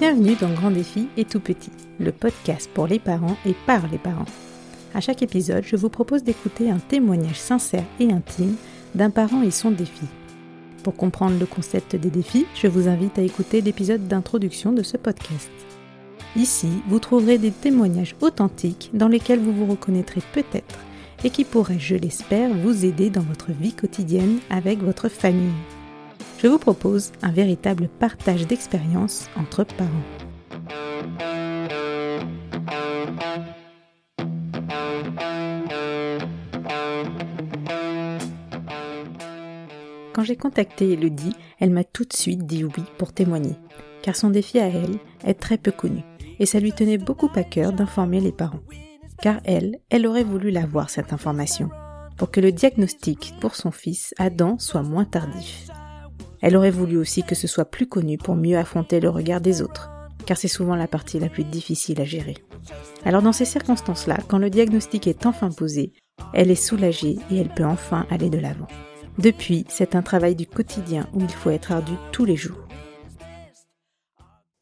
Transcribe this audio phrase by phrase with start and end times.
[0.00, 1.70] Bienvenue dans Grand Défi et Tout Petit,
[2.00, 4.26] le podcast pour les parents et par les parents.
[4.94, 8.56] À chaque épisode, je vous propose d'écouter un témoignage sincère et intime
[8.94, 10.06] d'un parent et son défi.
[10.82, 14.96] Pour comprendre le concept des défis, je vous invite à écouter l'épisode d'introduction de ce
[14.96, 15.50] podcast.
[16.34, 20.78] Ici, vous trouverez des témoignages authentiques dans lesquels vous vous reconnaîtrez peut-être
[21.24, 25.52] et qui pourraient, je l'espère, vous aider dans votre vie quotidienne avec votre famille.
[26.42, 29.90] Je vous propose un véritable partage d'expériences entre parents.
[40.12, 43.54] Quand j'ai contacté Elodie, elle m'a tout de suite dit oui pour témoigner,
[44.02, 46.02] car son défi à elle est très peu connu,
[46.40, 48.62] et ça lui tenait beaucoup à cœur d'informer les parents.
[49.22, 51.70] Car elle, elle aurait voulu l'avoir cette information,
[52.16, 55.68] pour que le diagnostic pour son fils Adam soit moins tardif.
[56.42, 59.62] Elle aurait voulu aussi que ce soit plus connu pour mieux affronter le regard des
[59.62, 59.90] autres,
[60.26, 62.36] car c'est souvent la partie la plus difficile à gérer.
[63.04, 65.92] Alors dans ces circonstances-là, quand le diagnostic est enfin posé,
[66.34, 68.66] elle est soulagée et elle peut enfin aller de l'avant.
[69.18, 72.66] Depuis, c'est un travail du quotidien où il faut être ardu tous les jours.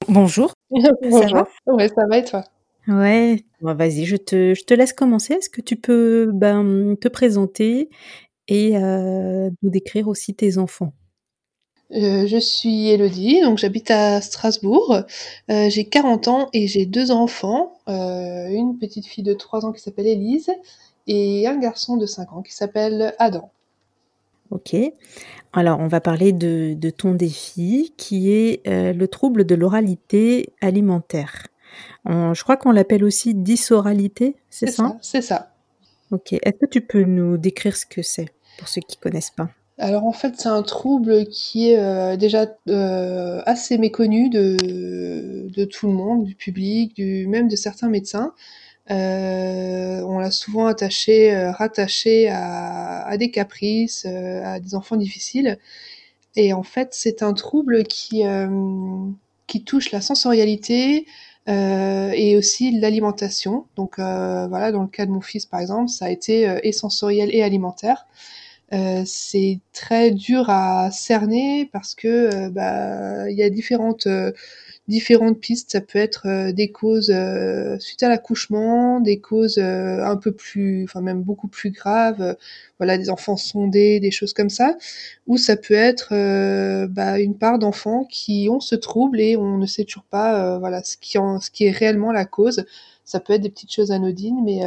[0.08, 0.52] Bonjour.
[0.70, 1.22] Bonjour.
[1.22, 1.48] Ça va?
[1.66, 2.44] Ouais, ça va et toi?
[2.88, 5.34] Ouais, vas-y, je te, je te laisse commencer.
[5.34, 7.88] Est-ce que tu peux ben, te présenter
[8.48, 10.92] et euh, nous décrire aussi tes enfants?
[11.92, 15.02] Euh, je suis Elodie, donc j'habite à Strasbourg.
[15.50, 17.72] Euh, j'ai 40 ans et j'ai deux enfants.
[17.88, 20.50] une petite fille de 3 ans qui s'appelle Élise
[21.06, 23.50] et un garçon de 5 ans qui s'appelle Adam.
[24.50, 24.74] Ok.
[25.52, 31.48] Alors, on va parler de, ton défi qui est euh, le trouble de l'oralité alimentaire.
[32.06, 35.54] je crois qu'on l'appelle aussi dysoralité, c'est ça, C'est ça.
[36.12, 36.32] Ok.
[36.32, 39.50] Est-ce que tu peux nous décrire ce que c'est pour ceux qui connaissent pas?
[39.80, 45.86] Alors en fait, c'est un trouble qui est euh, déjà euh, assez méconnu de, tout
[45.86, 48.34] le monde, du public, même de certains médecins.
[48.90, 55.58] Euh, on l'a souvent attaché, rattaché à, des caprices, à des enfants difficiles.
[56.36, 58.22] Et en fait, c'est un trouble qui,
[59.46, 61.06] qui touche la sensorialité
[61.46, 63.66] et aussi l'alimentation.
[63.76, 67.30] Donc voilà, dans le cas de mon fils, par exemple, ça a été et sensoriel
[67.32, 68.06] et alimentaire.
[69.04, 74.06] C'est très dur à cerner parce que bah, il y a différentes
[74.90, 75.70] différentes pistes.
[75.72, 80.32] Ça peut être euh, des causes euh, suite à l'accouchement, des causes euh, un peu
[80.32, 82.36] plus, enfin même beaucoup plus graves,
[82.78, 84.76] voilà, des enfants sondés, des choses comme ça,
[85.26, 86.10] ou ça peut être
[86.88, 90.82] bah, une part d'enfants qui ont ce trouble et on ne sait toujours pas, voilà,
[90.82, 92.64] ce qui, en, ce qui est réellement la cause.
[93.04, 94.60] Ça peut être des petites choses anodines, mais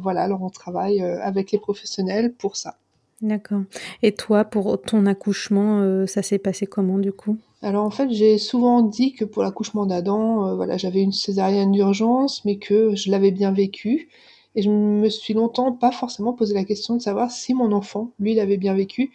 [0.00, 2.76] voilà, alors on travaille avec les professionnels pour ça.
[3.20, 3.62] D'accord.
[4.02, 7.36] Et toi, pour ton accouchement, ça s'est passé comment du coup?
[7.60, 11.72] Alors en fait, j'ai souvent dit que pour l'accouchement d'Adam, euh, voilà, j'avais une césarienne
[11.72, 14.08] d'urgence, mais que je l'avais bien vécu.
[14.54, 18.12] Et je me suis longtemps pas forcément posé la question de savoir si mon enfant,
[18.20, 19.12] lui, l'avait bien vécu.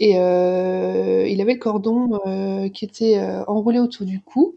[0.00, 4.56] Et euh, il avait le cordon euh, qui était enroulé autour du cou.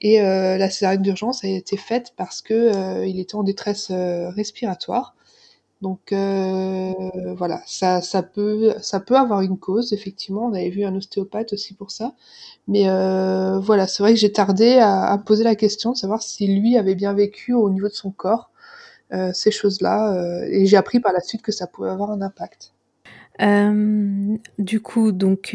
[0.00, 5.14] Et la césarienne d'urgence a été faite parce que il était en détresse respiratoire.
[5.84, 6.94] Donc euh,
[7.36, 8.72] voilà, ça, peut,
[9.10, 10.46] avoir une cause, effectivement.
[10.46, 12.14] On avait vu un ostéopathe aussi pour ça.
[12.68, 16.46] Mais euh, voilà, c'est vrai que j'ai tardé à, poser la question de savoir si
[16.46, 18.50] lui avait bien vécu au niveau de son corps
[19.12, 20.46] euh, ces choses-là.
[20.48, 22.72] et j'ai appris par la suite que ça pouvait avoir un impact.
[24.58, 25.54] du coup, donc,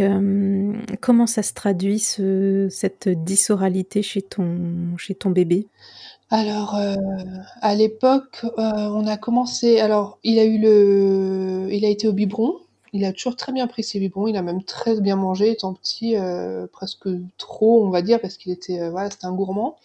[1.02, 5.66] comment ça se traduit cette dysoralité chez ton bébé?
[6.32, 6.96] Alors, euh,
[7.62, 12.14] à l'époque, euh, on a commencé alors il a eu le il a été au
[12.14, 12.56] biberon.
[12.94, 14.28] Il a toujours très bien pris ses biberons.
[14.28, 17.08] Il a même très bien mangé étant petit, euh, presque
[17.38, 19.78] trop, on va dire, parce qu'il était, voilà, c'était un gourmand.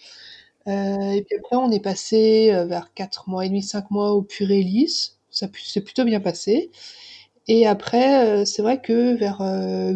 [0.69, 4.63] et puis après, on est passé, vers 4 mois et demi, 5 mois au purée
[4.63, 5.17] lisse.
[5.31, 6.71] Ça s'est plutôt bien passé
[7.49, 9.41] et après, c'est vrai que vers,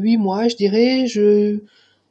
[0.00, 1.60] 8 mois, je dirais, je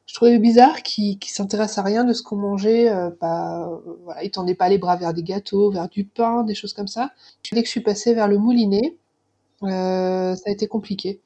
[0.07, 2.89] je trouvais bizarre qu'il qu s'intéresse à rien de ce qu'on mangeait.
[2.89, 6.87] Euh, pas, euh, pas les bras vers des gâteaux, vers du pain, des choses comme
[6.87, 7.11] ça.
[7.51, 8.95] Dès que je suis passée vers le moulinet,
[9.63, 11.19] euh, ça a été compliqué.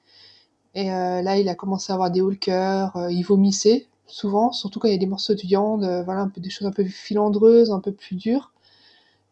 [0.75, 4.79] Et euh, là, il a commencé à avoir des hauts le il vomissait souvent, surtout
[4.79, 7.79] quand il y a des morceaux de viande, voilà, des choses un peu filandreuses, un
[7.79, 8.51] peu plus dures.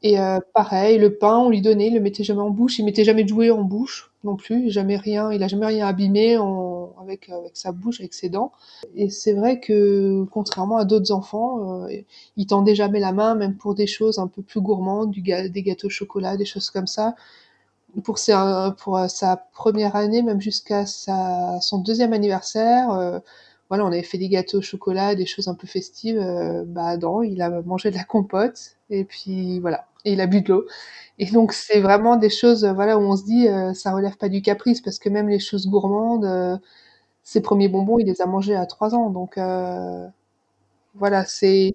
[0.04, 0.18] Et
[0.54, 3.24] pareil, le pain, on lui donnait, il le mettait jamais en bouche, il mettait jamais
[3.24, 6.79] de jouet en bouche non plus, jamais rien, il a jamais rien abîmé en,
[7.10, 8.52] avec, sa bouche, avec ses dents.
[8.96, 12.02] Et c'est vrai que contrairement à d'autres enfants, euh,
[12.38, 15.88] il tendait jamais la main, même pour des choses un peu plus gourmandes, des gâteaux
[15.88, 17.16] au chocolat, des choses comme ça.
[18.04, 23.20] Pour sa, pour sa première année, même jusqu'à son deuxième anniversaire, euh,
[23.70, 26.20] voilà, on avait fait des gâteaux au chocolat, des choses un peu festives.
[26.68, 30.42] bah Adam, il a mangé de la compote et puis voilà, et il a bu
[30.42, 30.66] de l'eau.
[31.18, 34.42] Et donc c'est vraiment des choses, voilà, où on se dit, ça relève pas du
[34.42, 36.60] caprice parce que même les choses gourmandes,
[37.32, 39.10] ses premiers bonbons, il les a mangés à 3 ans.
[39.12, 39.38] Donc
[40.96, 41.74] voilà, c'est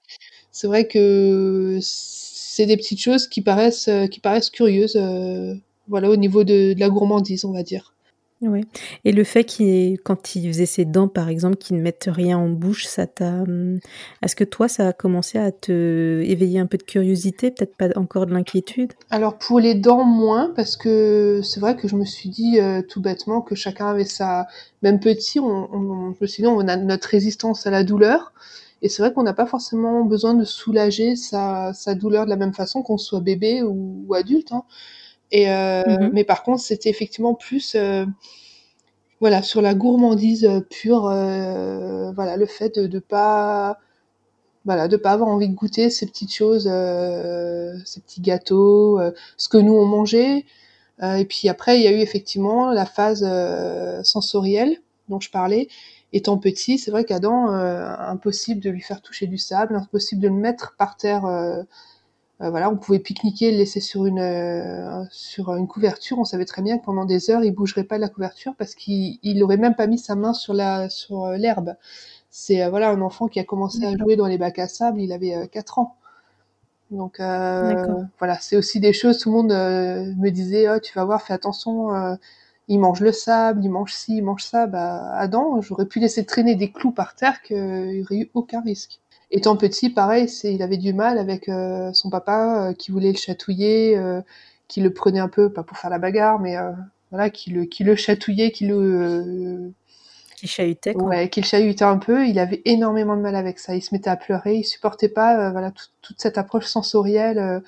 [0.52, 4.98] c'est vrai que c'est des petites choses qui paraissent qui paraissent curieuses,
[5.88, 7.94] voilà, au niveau de la gourmandise, on va dire.
[9.05, 12.38] Et le fait qu'il quand il faisait ses dents, par exemple, qu'il ne mette rien
[12.38, 13.43] en bouche, ça t'a.
[13.43, 13.79] Hum,
[14.23, 17.88] est-ce que toi, ça a commencé à te éveiller un peu de curiosité, peut-être pas
[17.96, 18.93] encore de l'inquiétude?
[19.11, 22.82] Alors pour les dents, moins, parce que c'est vrai que je me suis dit euh,
[22.82, 24.47] tout bêtement que chacun avait sa.
[24.82, 28.32] Même petit, on, je me suis dit, on a notre résistance à la douleur.
[28.82, 32.37] Et c'est vrai qu'on n'a pas forcément besoin de soulager sa, sa douleur de la
[32.37, 34.52] même façon qu'on soit bébé ou, adulte.
[34.52, 34.64] Hein.
[35.31, 38.06] Et euh, mmh mais par contre, c'était effectivement plus euh,
[39.21, 43.79] voilà sur la gourmandise euh, pure, voilà le fait de, de pas
[44.65, 49.00] voilà de pas avoir envie de goûter ces petites choses, ces petits gâteaux,
[49.37, 50.44] ce que nous on mangeait.
[51.03, 53.26] et puis après, il y a eu effectivement la phase
[54.05, 54.79] sensorielle
[55.09, 55.69] dont je parlais.
[56.15, 60.35] Étant petit, c'est vrai qu'Adam, impossible de lui faire toucher du sable, impossible de le
[60.35, 61.26] mettre par terre
[62.40, 66.19] euh, voilà, on pouvait pique-niquer, le laisser sur une euh, sur une couverture.
[66.19, 68.75] On savait très bien que pendant des heures, il bougerait pas de la couverture parce
[68.75, 71.76] qu'il il aurait même pas mis sa main sur la sur euh, l'herbe.
[72.31, 75.00] C'est voilà un enfant qui a commencé à jouer dans les bacs à sable.
[75.00, 75.96] Il avait 4 ans.
[76.90, 79.19] Donc voilà, c'est aussi des choses.
[79.19, 81.90] Tout le monde me disait, oh, tu vas voir, fais attention.
[82.69, 84.66] il mange le sable, il mange ci, il mange ça.
[84.66, 87.56] Bah, Adam, j'aurais pu laisser traîner des clous par terre qu'il
[87.88, 89.00] n'y aurait eu aucun risque
[89.34, 93.19] étant petit, pareil, il avait du mal avec euh, son papa euh, qui voulait le
[93.19, 94.20] chatouiller, euh,
[94.69, 96.56] qui le prenait un peu, pas pour faire la bagarre, mais
[97.10, 99.72] voilà, qui le, qui le chatouillait, qui le
[100.36, 101.08] qui chahutait quoi.
[101.08, 102.26] Ouais, qui le chahutait un peu.
[102.26, 103.75] Il avait énormément de mal avec ça.
[103.75, 104.56] Il se mettait à pleurer.
[104.56, 107.62] Il supportait pas, voilà, toute cette approche sensorielle,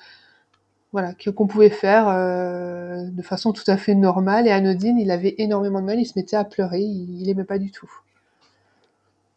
[0.91, 4.99] voilà, qu'on pouvait faire de façon tout à fait normale et anodine.
[4.99, 5.99] Il avait énormément de mal.
[5.99, 6.81] Il se mettait à pleurer.
[6.81, 7.91] Il, il aimait pas du tout.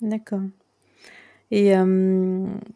[0.01, 0.41] D'accord.
[1.53, 1.75] Et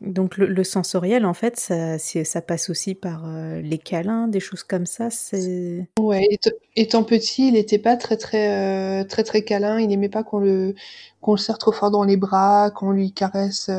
[0.00, 3.24] donc le, sensoriel, en fait, ça, ça passe aussi par
[3.62, 5.10] les câlins, des choses comme ça.
[5.10, 6.26] C'est ouais.
[6.74, 9.78] étant petit, il n'était pas très très très très câlin.
[9.78, 10.74] Il n'aimait pas qu'on le
[11.20, 13.70] qu'on le serre trop fort dans les bras, qu'on lui caresse,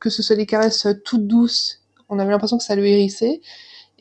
[0.00, 1.80] que ce soit des caresses toutes douces.
[2.10, 3.40] On avait l'impression que ça lui hérissait.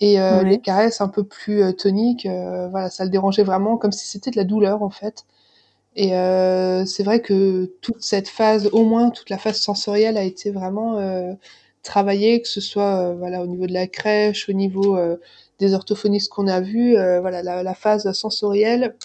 [0.02, 2.28] Et les caresses un peu plus toniques,
[2.72, 5.24] voilà, ça le dérangeait vraiment, comme si c'était de la douleur en fait.
[5.96, 10.24] Et euh, c'est vrai que toute cette phase, au moins toute la phase sensorielle, a
[10.24, 11.34] été vraiment euh,
[11.84, 15.18] travaillée, que ce soit euh, voilà au niveau de la crèche, au niveau euh,
[15.60, 18.96] des orthophonistes qu'on a vus, euh, voilà la, la, phase sensorielle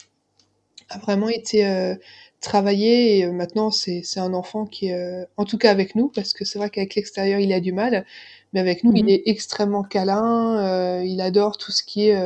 [0.91, 1.97] a vraiment été
[2.41, 3.19] travaillée.
[3.19, 6.45] Et maintenant, c'est c'est un enfant qui est, en tout cas avec nous, parce que
[6.45, 8.05] c'est vrai qu'avec l'extérieur il a du mal,
[8.53, 11.03] mais avec nous il mmh est extrêmement câlin.
[11.03, 12.17] il adore tout ce qui est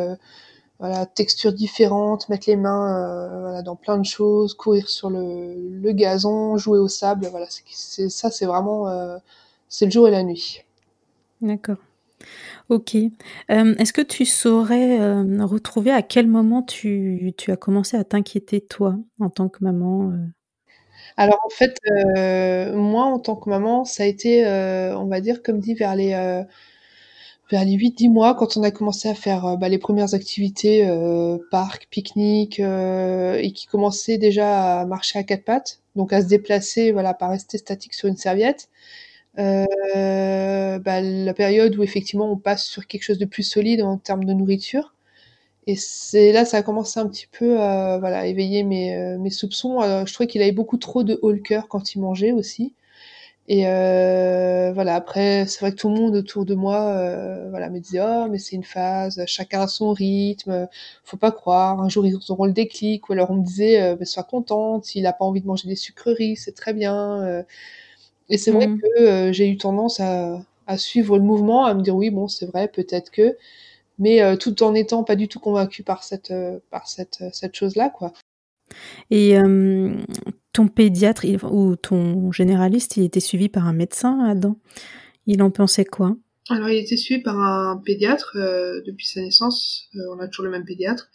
[0.79, 5.55] voilà, textures différentes, mettre les mains euh, voilà, dans plein de choses, courir sur le,
[5.81, 9.19] le gazon, jouer au sable, voilà, c'est ça, c'est vraiment euh,
[9.69, 10.63] c'est le jour et la nuit.
[11.41, 11.79] D'accord.
[12.69, 12.95] Ok.
[12.95, 14.99] Euh, Est-ce que tu saurais
[15.41, 20.13] retrouver à quel moment tu, tu as commencé à t'inquiéter toi en tant que maman
[21.17, 21.79] Alors en fait,
[22.75, 26.45] moi en tant que maman, ça a été, on va dire, comme dit, vers les
[27.50, 30.87] vers les 8-10 mois, quand on a commencé à faire euh, bah, les premières activités,
[30.87, 36.21] euh, parc, pique-nique, euh, et qui commençait déjà à marcher à quatre pattes, donc à
[36.23, 38.69] se déplacer, voilà, pas rester statique sur une serviette.
[39.38, 43.97] Euh, bah, la période où effectivement on passe sur quelque chose de plus solide en
[43.99, 44.95] termes de nourriture.
[45.67, 49.81] Et c'est là, ça a commencé un petit peu à voilà, éveiller mes, mes soupçons.
[50.07, 52.75] je trouvais qu'il avait beaucoup trop de haut le cœur quand il mangeait aussi.
[53.50, 57.71] Et euh, voilà, après, c'est vrai que tout le monde autour de moi euh, voilà,
[57.71, 60.69] me disait Oh, mais c'est une phase, chacun a son rythme,
[61.02, 63.09] faut pas croire, un jour ils auront le déclic.
[63.09, 65.76] Ou alors on me disait euh, Sois contente, s'il a pas envie de manger des
[65.76, 67.23] sucreries, c'est très bien.
[67.23, 67.43] Euh.
[68.28, 68.81] Et c'est vrai mmh.
[68.81, 72.47] que j'ai eu tendance à, à, suivre le mouvement, à me dire Oui, bon, c'est
[72.47, 73.37] vrai, peut-être que.
[73.99, 76.33] Mais tout en étant pas du tout convaincue par cette,
[76.71, 78.12] par cette, cette chose-là, quoi.
[79.11, 79.37] Et
[80.59, 84.59] ton pédiatre ou ton généraliste, il était suivi par un médecin, Adam
[85.29, 86.17] Il en pensait quoi?
[86.50, 89.88] Alors, il était suivi par un pédiatre euh, depuis sa naissance.
[89.95, 91.11] Euh, on a toujours le même pédiatre.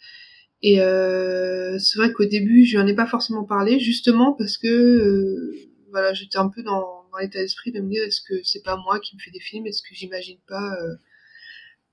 [0.62, 5.52] Et euh, c'est vrai qu'au début, je n'en ai pas forcément parlé, justement parce que
[5.90, 8.98] voilà, j'étais un peu dans, l'état d'esprit de me dire est-ce que c'est pas moi
[8.98, 9.66] qui me fais des films?
[9.66, 10.74] Est-ce que j'imagine pas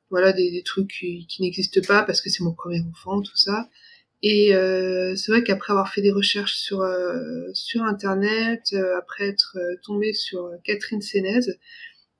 [0.09, 3.35] voilà des, des trucs qui, qui n'existent pas parce que c'est mon premier enfant, tout
[3.35, 3.69] ça?
[4.23, 9.27] Et euh, c'est vrai qu'après avoir fait des recherches sur euh, sur internet, euh, après
[9.27, 11.39] être tombée sur Catherine Sénez,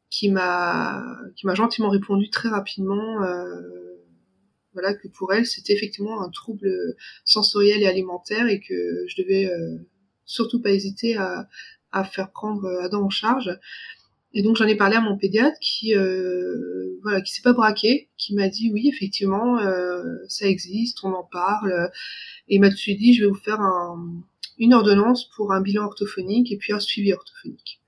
[0.09, 1.03] qui m'a
[1.35, 3.19] qui m'a gentiment répondu très rapidement,
[4.73, 6.71] voilà que pour elle c'était effectivement un trouble
[7.23, 9.51] sensoriel et alimentaire et que je devais
[10.25, 11.47] surtout pas hésiter à
[11.91, 13.49] à faire prendre Adam en charge.
[14.33, 18.09] Et donc j'en ai parlé à mon pédiatre qui euh, voilà qui s'est pas braqué,
[18.17, 21.91] qui m'a dit oui effectivement euh, ça existe, on en parle.
[22.47, 24.23] Et il m'a tout de suite dit je vais vous faire un,
[24.57, 27.80] une ordonnance pour un bilan orthophonique et puis un suivi orthophonique.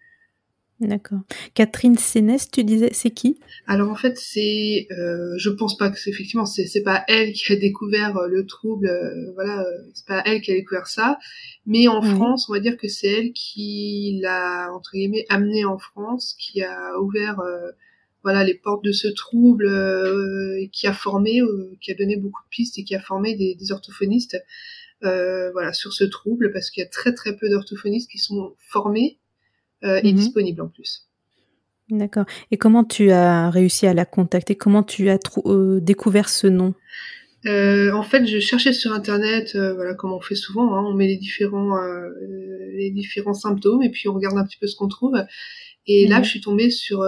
[0.84, 1.20] D'accord.
[1.54, 3.40] Catherine Sénès, tu disais, c'est qui?
[3.68, 7.32] Alors en fait, c'est, euh, je pense pas que c'est effectivement, c'est, c'est pas elle
[7.32, 10.88] qui a découvert euh, le trouble, euh, voilà, euh, c'est pas elle qui a découvert
[10.88, 11.18] ça,
[11.66, 15.78] mais en France, on va dire que c'est elle qui l'a entre guillemets amené en
[15.78, 17.42] France, qui a ouvert,
[18.24, 19.68] voilà, les portes de ce trouble,
[20.60, 21.40] et qui a formé,
[21.80, 24.38] qui a donné beaucoup de pistes et qui a formé des, des orthophonistes,
[25.02, 29.20] voilà, sur ce trouble, parce qu'il y a très très peu d'orthophonistes qui sont formés
[29.84, 30.16] euh, est mhm.
[30.16, 31.08] disponible en plus.
[31.90, 32.26] D'accord.
[32.52, 34.56] Et comment tu as réussi à la contacter?
[34.56, 36.74] Comment tu as euh, découvert ce nom?
[37.46, 41.08] Euh, en fait, je cherchais sur internet, voilà, comme on fait souvent, hein, on met
[41.08, 41.78] les différents,
[42.78, 45.18] les différents symptômes et puis on regarde un petit peu ce qu'on trouve.
[45.86, 46.24] Et là, mhm.
[46.24, 47.06] je suis tombée sur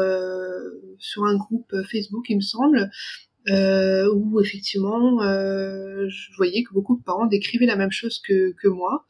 [0.99, 2.91] sur un groupe Facebook, il me semble,
[3.47, 9.05] où effectivement, je voyais que beaucoup de parents décrivaient la même chose que que moi.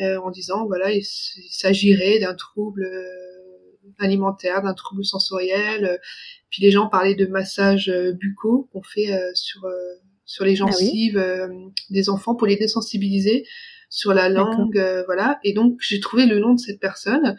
[0.00, 5.84] Euh, en disant voilà il, s'agirait d'un trouble euh, alimentaire, d'un trouble sensoriel.
[5.84, 5.96] Euh,
[6.48, 9.66] puis les gens parlaient de massages buccaux qu'on fait sur
[10.24, 11.22] sur les ah gencives
[11.90, 13.46] des enfants pour les désensibiliser
[13.88, 15.38] sur la langue, voilà.
[15.44, 17.36] Et donc j'ai trouvé le nom de cette personne.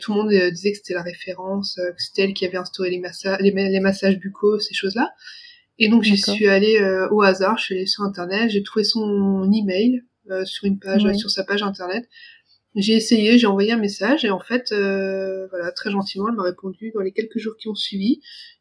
[0.00, 2.98] tout le monde disait que c'était la référence, que c'était elle qui avait instauré les,
[2.98, 5.14] massages, les, massages buccaux, ces choses-là.
[5.80, 6.78] Et donc j'y suis allée
[7.10, 11.10] au hasard, je suis allée sur internet, j'ai trouvé son email, euh, sur une page,
[11.16, 12.08] sur sa page internet.
[12.76, 16.44] J'ai essayé, j'ai envoyé un message et en fait, euh, voilà, très gentiment, elle m'a
[16.44, 18.20] répondu dans les quelques jours qui ont suivi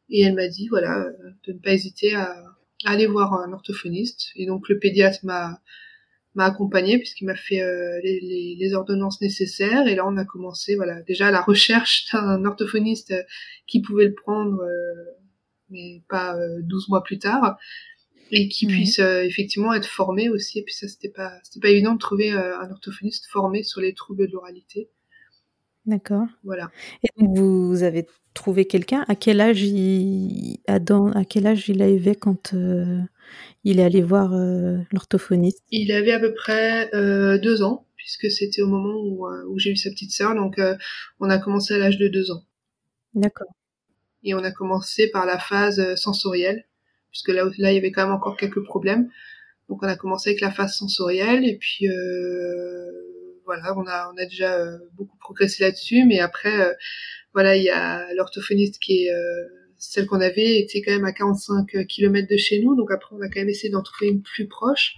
[0.10, 1.12] et elle m'a dit, voilà, euh,
[1.46, 2.44] de ne pas hésiter à,
[2.86, 4.32] aller voir un orthophoniste.
[4.36, 5.62] Et donc le pédiatre m'a
[6.36, 7.62] m'a accompagné puisqu'il m'a fait
[8.04, 12.46] les, les, les, ordonnances nécessaires et là on a commencé voilà déjà la recherche d'un
[12.46, 13.14] orthophoniste
[13.66, 14.64] qui pouvait le prendre
[15.70, 17.58] mais pas 12 mois plus tard
[18.32, 20.60] et qui puisse euh, effectivement être formé aussi.
[20.60, 23.82] Et puis ça, c'était pas, c'était pas évident de trouver euh, un orthophoniste formé sur
[23.82, 24.90] les troubles de l'oralité.
[25.86, 26.28] D'accord.
[26.44, 26.70] Voilà.
[27.04, 29.06] Et donc vous avez trouvé quelqu'un?
[29.08, 33.00] À quel âge il, Adam, à quel âge il avait quand euh,
[33.64, 34.32] il est allé voir
[34.92, 35.64] l'orthophoniste?
[35.72, 36.92] Il avait à peu près
[37.40, 40.36] deux ans, puisque c'était au moment où, où j'ai eu sa petite sœur.
[40.36, 40.62] Donc
[41.20, 42.44] on a commencé à l'âge de deux ans.
[43.16, 43.48] D'accord.
[44.24, 46.66] Et on a commencé par la phase sensorielle
[47.12, 49.10] puisque là, là, il y avait quand même encore quelques problèmes.
[49.68, 52.92] Donc on a commencé avec la phase sensorielle et puis euh,
[53.46, 56.74] voilà, on a on a déjà euh, beaucoup progressé là-dessus, mais après euh,
[57.34, 59.46] voilà, il y a l'orthophoniste qui est euh,
[59.78, 63.22] celle qu'on avait était quand même à 45 km de chez nous, donc après on
[63.22, 64.96] a quand même essayé d'en trouver une plus proche.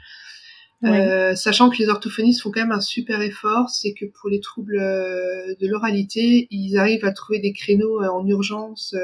[0.84, 4.40] Euh, sachant que les orthophonistes font quand même un super effort, c'est que pour les
[4.40, 8.96] troubles de l'oralité, ils arrivent à trouver des créneaux en urgence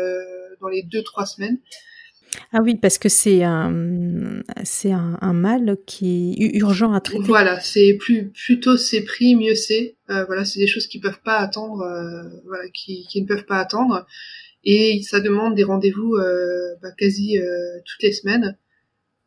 [0.59, 1.59] dans les deux trois semaines.
[2.53, 7.23] Ah oui, parce que c'est un, c'est un, mal qui est urgent à traiter.
[7.23, 9.95] Voilà, c'est plus plutôt c'est pris, mieux c'est.
[10.09, 13.45] Euh, voilà, c'est des choses qui peuvent pas attendre, euh, voilà, qui, qui, ne peuvent
[13.45, 14.05] pas attendre,
[14.63, 17.37] et ça demande des rendez-vous euh, bah, quasi
[17.85, 18.57] toutes les semaines.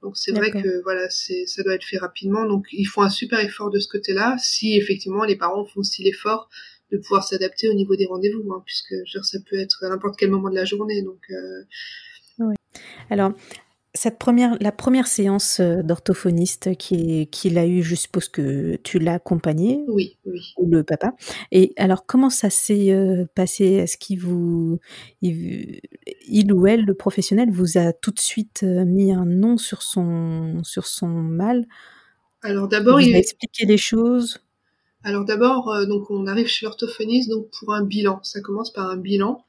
[0.03, 2.47] Donc c'est vrai que voilà, c'est ça doit être fait rapidement.
[2.47, 4.37] Donc ils font un super effort de ce côté-là.
[4.39, 6.49] Si effectivement les parents font aussi l'effort
[6.91, 10.19] de pouvoir s'adapter au niveau des rendez-vous, hein, puisque genre, ça peut être à n'importe
[10.19, 11.03] quel moment de la journée.
[11.03, 11.21] Donc
[13.11, 13.33] alors,
[13.93, 19.15] cette première, la première séance euh, d'orthophoniste qu'il a eu, je suppose que tu l'as
[19.15, 19.85] accompagné.
[19.89, 20.53] Oui, oui.
[20.59, 21.15] Ou le papa.
[21.51, 23.65] Et alors, comment ça s'est euh, passé?
[23.65, 24.79] Est-ce qu'il vous,
[25.23, 25.81] il,
[26.53, 30.63] ou elle, le professionnel, vous a tout de suite euh, mis un nom sur son,
[30.63, 31.67] sur son mal?
[32.43, 34.39] Alors d'abord, il a expliqué les choses?
[35.03, 38.21] Alors d'abord, donc on arrive chez l'orthophoniste donc pour un bilan.
[38.23, 39.45] Ça commence par un bilan.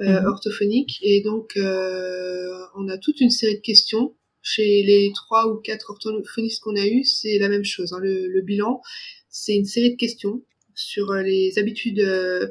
[0.00, 0.26] Euh, mhm.
[0.26, 0.98] orthophonique.
[1.02, 4.14] Et donc, euh, on a toute une série de questions.
[4.40, 7.92] Chez les trois ou quatre orthophonistes qu'on a eu, c'est la même chose.
[7.92, 8.00] Hein.
[8.02, 8.80] Le, bilan,
[9.28, 10.42] c'est une série de questions
[10.74, 12.48] sur euh, les habitudes euh,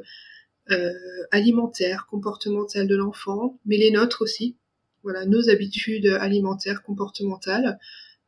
[1.32, 4.56] alimentaires, comportementales de l'enfant, mais les nôtres aussi.
[5.02, 7.78] Voilà, nos habitudes alimentaires, comportementales,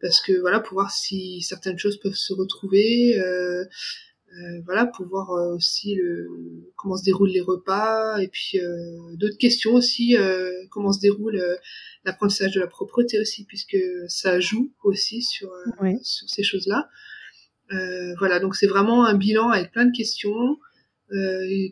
[0.00, 3.16] parce que voilà, pour voir si certaines choses peuvent se retrouver.
[3.18, 3.64] Euh,
[4.36, 6.28] Euh, voilà, pour voir euh, aussi le,
[6.76, 10.16] comment se déroulent les repas et puis euh, d'autres questions aussi,
[10.70, 11.40] comment se déroule
[12.04, 13.76] l'apprentissage de la propreté aussi, puisque
[14.08, 15.50] ça joue aussi sur,
[16.02, 16.88] sur ces choses-là.
[18.18, 20.58] voilà, donc c'est vraiment un bilan avec plein de questions.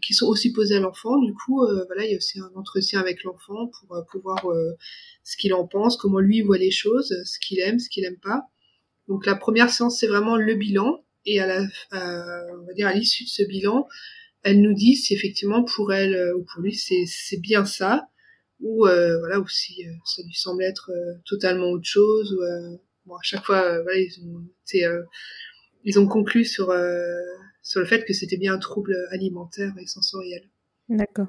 [0.02, 1.19] qui sont aussi posées à l'enfant.
[1.19, 4.47] Du coup, voilà, il y a aussi un entretien avec l'enfant pour, pour voir
[5.25, 8.21] ce qu'il en pense, comment lui voit les choses, ce qu'il aime, ce qu'il aime
[8.21, 8.45] pas.
[9.09, 11.61] Donc la première séance, c'est vraiment le bilan et à la,
[11.93, 13.87] on va dire à l'issue de ce bilan,
[14.43, 18.09] elle nous dit si effectivement pour elle euh, ou pour lui c'est bien ça
[18.61, 20.91] ou euh, voilà ou si euh, ça lui semble être
[21.26, 22.41] totalement autre chose ou
[23.07, 24.45] bon à chaque fois voilà ils ont
[25.85, 26.73] ils ont conclu sur
[27.62, 30.43] sur le fait que c'était bien un trouble alimentaire et sensoriel.
[30.88, 31.29] D'accord.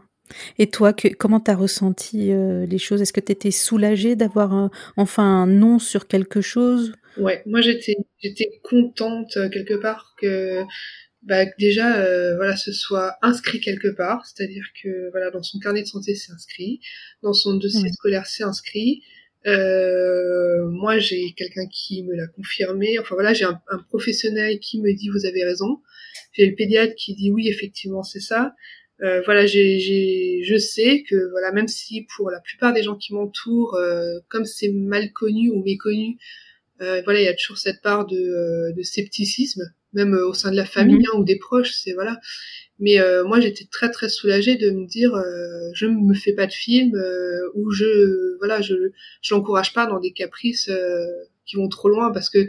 [0.58, 3.02] Et toi, que, comment t'as ressenti les choses?
[3.02, 6.94] Est-ce que t'étais soulagée d'avoir enfin un nom sur quelque chose?
[7.18, 10.64] Ouais, moi j'étais j'étais contente euh, quelque part que
[11.22, 15.82] bah, déjà euh, voilà ce soit inscrit quelque part, c'est-à-dire que voilà dans son carnet
[15.82, 16.80] de santé c'est inscrit,
[17.22, 19.04] dans son dossier scolaire c'est inscrit.
[19.46, 24.82] Euh, moi j'ai quelqu'un qui me l'a confirmé, enfin voilà j'ai un, un, professionnel qui
[24.82, 25.82] me dit vous avez raison,
[26.32, 28.54] j'ai le pédiatre qui dit oui effectivement c'est ça.
[29.02, 32.96] Euh, voilà, j'ai, j'ai, je sais que voilà, même si pour la plupart des gens
[32.96, 36.18] qui m'entourent, euh, comme c'est mal connu ou méconnu,
[36.80, 39.64] voilà, il y a toujours cette part de, euh, de scepticisme,
[39.94, 41.06] même euh, au sein de la famille mhm.
[41.14, 42.20] hein, ou des proches, c'est voilà.
[42.80, 45.14] Mais moi, j'étais très très soulagée de me dire,
[45.74, 46.92] je me fais pas de film
[47.54, 48.74] ou je voilà, je
[49.22, 50.70] je l'encourage pas dans des caprices
[51.46, 52.46] qui vont trop loin parce que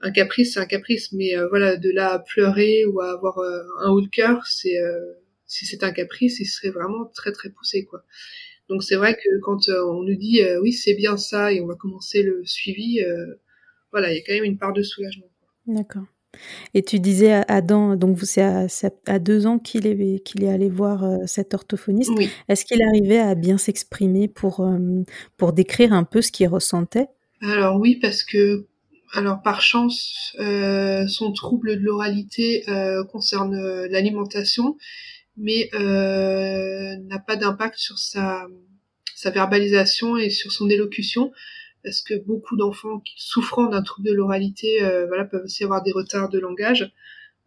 [0.00, 3.90] un caprice c'est un caprice, mais voilà, de là à pleurer ou à avoir un
[3.90, 4.76] haut de cœur, c'est
[5.46, 8.04] si c'est un caprice, il serait vraiment très très poussé quoi.
[8.68, 11.76] Donc c'est vrai que quand on nous dit oui c'est bien ça et on va
[11.76, 13.00] commencer le suivi,
[13.92, 15.26] voilà, il y a quand même une part de soulagement.
[15.66, 16.04] D'accord.
[16.74, 18.66] Et tu disais à Adam, donc c'est à,
[19.06, 22.10] à, deux ans qu'il est, qu'il est allé voir euh, cet orthophoniste.
[22.16, 22.30] Oui.
[22.48, 25.02] Est-ce qu'il arrivait à bien s'exprimer pour, euh,
[25.36, 27.08] pour décrire un peu ce qu'il ressentait?
[27.42, 28.66] Alors oui, parce que
[29.12, 32.64] alors par chance, euh, son trouble de l'oralité
[33.10, 33.54] concerne
[33.88, 34.78] l'alimentation,
[35.36, 38.46] mais n'a pas d'impact sur sa,
[39.14, 41.30] sa verbalisation et sur son élocution
[41.82, 45.92] parce que beaucoup d'enfants souffrant d'un trouble de l'oralité euh, voilà, peuvent aussi avoir des
[45.92, 46.92] retards de langage.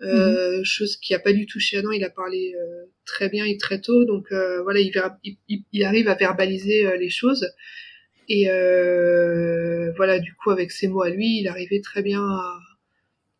[0.01, 0.65] Euh, mhm.
[0.65, 3.57] chose qui a pas du tout chez Adam, il a parlé euh, très bien et
[3.57, 4.91] très tôt, donc euh, voilà, il,
[5.23, 7.49] il, il, arrive à verbaliser les choses.
[8.27, 8.45] Et
[9.95, 12.59] voilà, du coup, avec ses mots à lui, il arrivait très bien à,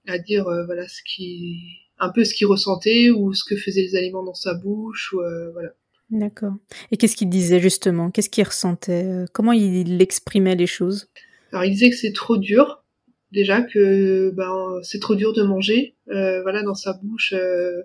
[0.08, 1.60] à dire voilà ce qui,
[2.00, 5.22] un peu ce qu'il ressentait ou ce que faisaient les aliments dans sa bouche, ou
[5.54, 5.74] voilà.
[6.12, 6.54] D'accord.
[6.92, 8.12] Et qu'est-ce qu'il disait justement?
[8.12, 9.06] Qu'est-ce qu'il ressentait?
[9.06, 11.10] Euh, Comment il exprimait les choses?
[11.52, 12.84] Alors il disait que c'est trop dur,
[13.32, 17.82] déjà que ben c'est trop dur de manger, euh, voilà dans sa bouche, euh,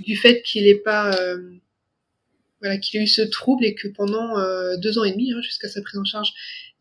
[0.00, 1.16] du fait qu'il n'ait pas,
[2.60, 4.34] voilà qu'il ait eu ce trouble et que pendant
[4.78, 6.32] deux ans et demi hein, jusqu'à sa prise en charge,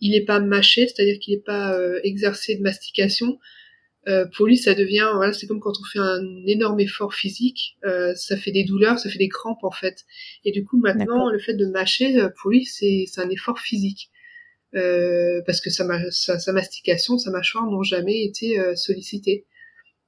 [0.02, 3.40] il n'est pas mâché, c'est-à-dire qu'il n'est pas exercé de mastication.
[4.08, 7.78] Euh, pour lui, ça devient, voilà, c'est comme quand on fait un énorme effort physique,
[7.86, 10.06] euh, ça fait des douleurs, ça fait des crampes en fait.
[10.46, 14.10] Et du coup, maintenant, le fait de mâcher, euh, pour lui, c'est un effort physique.
[14.74, 19.46] parce que sa, sa, mastication, sa mâchoire n'ont jamais été sollicitées.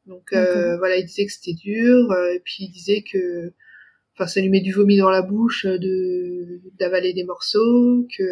[0.05, 3.53] Donc voilà, il disait que c'était dur, et puis il disait que,
[4.15, 8.23] enfin, ça lui met du vomi dans la bouche de d'avaler des morceaux, que,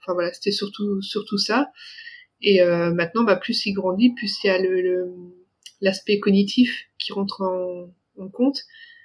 [0.00, 1.72] enfin voilà, c'était surtout surtout ça.
[2.40, 5.12] Et euh, maintenant, bah, plus il grandit, plus il y a le,
[5.80, 7.90] l'aspect cognitif qui rentre en,
[8.22, 8.62] en compte,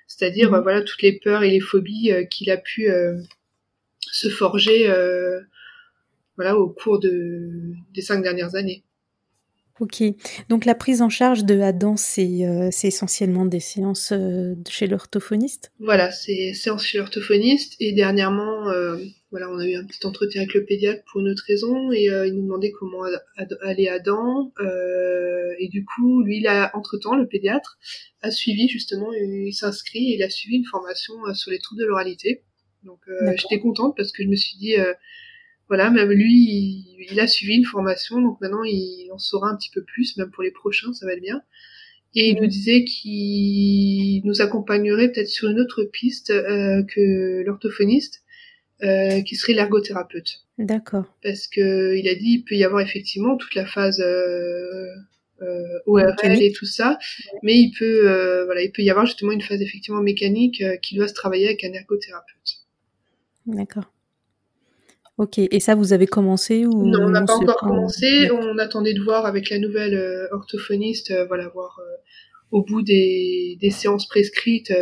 [0.07, 0.63] c'est-à-dire bah, mhm.
[0.63, 3.19] voilà toutes les peurs et les phobies euh, qu'il a pu euh,
[3.99, 4.87] se forger
[6.35, 8.83] voilà au cours de, des cinq dernières années.
[9.79, 10.03] Ok,
[10.49, 15.71] donc la prise en charge de Adam, c'est euh, essentiellement des séances euh, chez l'orthophoniste?
[15.79, 18.97] Voilà, c'est séances chez l'orthophoniste et dernièrement, euh,
[19.33, 22.03] voilà, on a eu un petit entretien avec le pédiatre pour une autre raison et
[22.05, 23.01] il nous demandait comment
[23.61, 24.53] aller Adam
[25.59, 27.79] et du coup, lui, il a entre-temps, le pédiatre,
[28.21, 31.87] a suivi justement, il s'inscrit et il a suivi une formation sur les troubles de
[31.87, 32.43] l'oralité.
[32.83, 32.99] Donc
[33.35, 34.75] j'étais contente parce que je me suis dit
[35.67, 39.71] voilà, même lui, il, a suivi une formation, donc maintenant il en saura un petit
[39.73, 41.41] peu plus, même pour les prochains, ça va être bien.
[42.15, 48.22] Et il nous disait qu'il nous accompagnerait peut-être sur une autre piste euh, que l'orthophoniste,
[48.83, 50.41] euh, qui serait l'ergothérapeute.
[50.57, 51.05] D'accord.
[51.23, 54.87] Parce que il a dit il peut y avoir effectivement toute la phase euh,
[55.41, 56.97] euh ORL et tout ça,
[57.43, 61.07] mais il peut voilà il peut y avoir justement une phase effectivement mécanique qui doit
[61.07, 62.65] se travailler avec un ergothérapeute.
[63.45, 63.89] D'accord.
[65.17, 68.31] Ok, et ça, vous avez commencé ou Non, on n'a pas encore commencé.
[68.31, 71.79] On attendait de voir avec la nouvelle orthophoniste, voilà, voir
[72.51, 74.73] au bout des, des séances prescrites,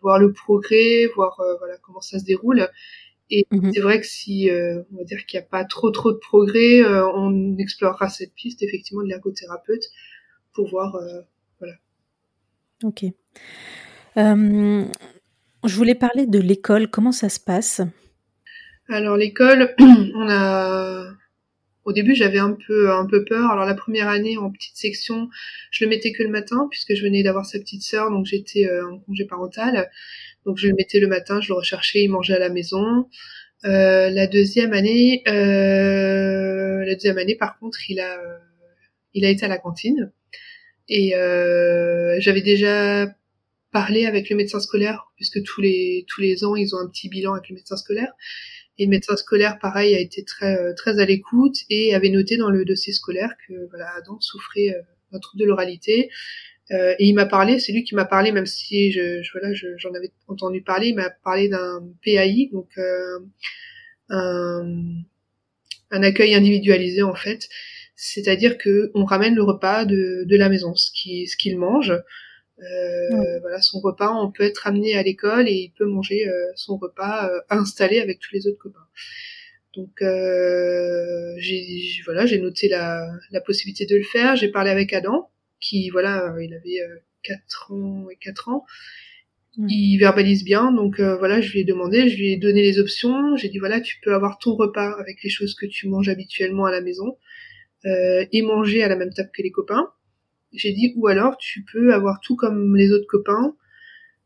[0.00, 2.68] voir le progrès, voir voilà comment ça se déroule.
[3.36, 3.72] Et mhm.
[3.72, 6.84] c'est vrai que si on va dire qu'il n'y a pas trop trop de progrès,
[6.84, 9.88] on explorera cette piste effectivement de l'ergothérapeute
[10.52, 10.96] pour voir
[11.58, 11.74] voilà.
[12.84, 13.04] Ok.
[14.16, 14.84] Euh,
[15.64, 16.88] je voulais parler de l'école.
[16.88, 17.80] Comment ça se passe?
[18.88, 21.10] Alors l'école, on a.
[21.84, 23.50] Au début, j'avais un peu un peu peur.
[23.50, 25.28] Alors la première année en petite section,
[25.70, 28.66] je le mettais que le matin puisque je venais d'avoir sa petite sœur, donc j'étais
[28.66, 29.90] euh, en congé parental.
[30.46, 33.08] Donc je le mettais le matin, je le recherchais, il mangeait à la maison.
[33.64, 38.20] Euh, la deuxième année, euh, la deuxième année, par contre, il a
[39.14, 40.12] il a été à la cantine
[40.88, 43.06] et euh, j'avais déjà
[43.72, 47.08] parler avec le médecin scolaire, puisque tous les tous les ans ils ont un petit
[47.08, 48.12] bilan avec le médecin scolaire.
[48.78, 52.36] Et le médecin scolaire, pareil, a été très euh, très à l'écoute et avait noté
[52.36, 56.10] dans le dossier scolaire que voilà Adam souffrait euh, d'un trouble de l'oralité.
[56.70, 59.52] Euh, et il m'a parlé, c'est lui qui m'a parlé, même si je, je voilà,
[59.54, 63.18] j'en avais entendu parler, il m'a parlé d'un PAI, donc euh,
[64.08, 64.64] un,
[65.90, 67.48] un accueil individualisé en fait,
[67.96, 71.92] c'est-à-dire que on ramène le repas de, de la maison, ce qui ce qu'il mange.
[72.60, 76.52] Euh, voilà, son repas, on peut être amené à l'école et il peut manger euh,
[76.54, 78.86] son repas euh, installé avec tous les autres copains.
[79.76, 79.90] Donc
[81.38, 84.36] j'ai voilà, j'ai noté la, la possibilité de le faire.
[84.36, 85.30] J'ai parlé avec Adam,
[85.64, 86.80] qui voilà, il avait
[87.22, 88.64] 4 ans et 4 ans.
[89.68, 93.36] Il verbalise bien, donc voilà, je lui ai demandé, je lui ai donné les options.
[93.36, 96.64] J'ai dit voilà, tu peux avoir ton repas avec les choses que tu manges habituellement
[96.66, 97.16] à la maison
[97.84, 99.92] et manger à la même table que les copains
[100.54, 103.56] j'ai dit ou alors tu peux avoir tout comme les autres copains,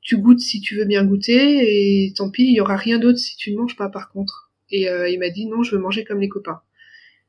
[0.01, 3.19] tu goûtes si tu veux bien goûter et tant pis, il y aura rien d'autre
[3.19, 4.53] si tu ne manges pas par contre.
[4.71, 6.61] Et euh, il m'a dit non, je veux manger comme les copains.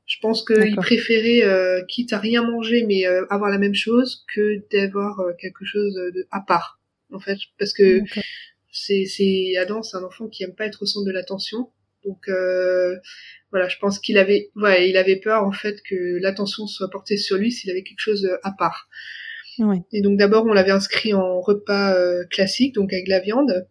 [0.10, 4.26] Je pense qu'il préférait, euh, quitte à rien manger, mais euh, avoir la même chose
[4.36, 6.82] que d'avoir quelque chose de à part,
[7.14, 8.02] en fait, parce que
[8.72, 11.70] c'est c'est Adam, c'est un enfant qui aime pas être au centre de l'attention,
[12.04, 12.28] donc
[13.52, 17.18] voilà, je pense qu'il avait, ouais, il avait peur en fait que l'attention soit portée
[17.18, 18.88] sur lui s'il avait quelque chose euh, à part.
[19.58, 19.78] Ouais.
[19.92, 23.68] Et donc d'abord on l'avait inscrit en repas euh, classique, donc avec la viande,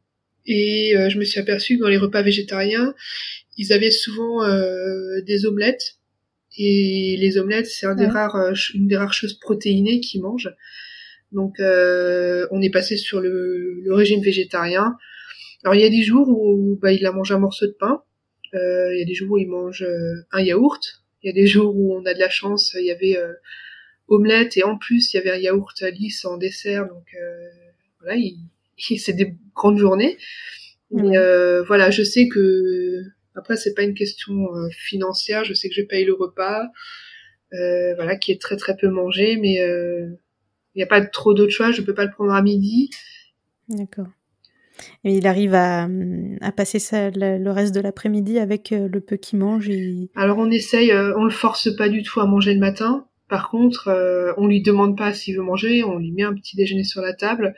[0.47, 2.95] et euh, je me suis aperçue que dans les repas végétariens,
[3.57, 4.47] ils avaient souvent
[5.27, 5.98] des omelettes,
[6.59, 10.55] et les omelettes c'est un des rares, une des rares choses protéinées qu'ils mangent.
[11.33, 14.97] Donc on est passé sur le, le, régime végétarien.
[15.65, 18.03] Alors il y a des jours où bah, il a mangé un morceau de pain,
[18.55, 21.03] euh, il y a des jours où ils mangent euh, un yaourt.
[21.23, 23.33] Il y a des jours où on a de la chance, il y avait euh,
[24.07, 26.87] omelette et en plus il y avait un yaourt lisse en dessert.
[26.87, 27.07] Donc
[28.01, 28.39] voilà, il,
[28.99, 30.17] c'est des grandes journées.
[30.91, 31.19] Mais
[31.67, 33.03] voilà, je sais que
[33.39, 35.45] après c'est pas une question financière.
[35.45, 36.67] Je sais que je paye le repas,
[37.53, 41.73] voilà, qui est très très peu mangé, mais il n'y a pas trop d'autres choix.
[41.73, 42.91] Je peux pas le prendre à midi.
[43.69, 44.07] D'accord.
[45.05, 45.89] Et il arrive à,
[46.41, 49.69] à passer ça, le, reste de l'après-midi avec euh, le peu qu'il mange.
[49.69, 50.11] Et...
[50.15, 53.07] Alors on essaye, euh, on le force pas du tout à manger le matin.
[53.29, 56.57] Par contre, euh, on lui demande pas s'il veut manger, on lui met un petit
[56.57, 57.55] déjeuner sur la table.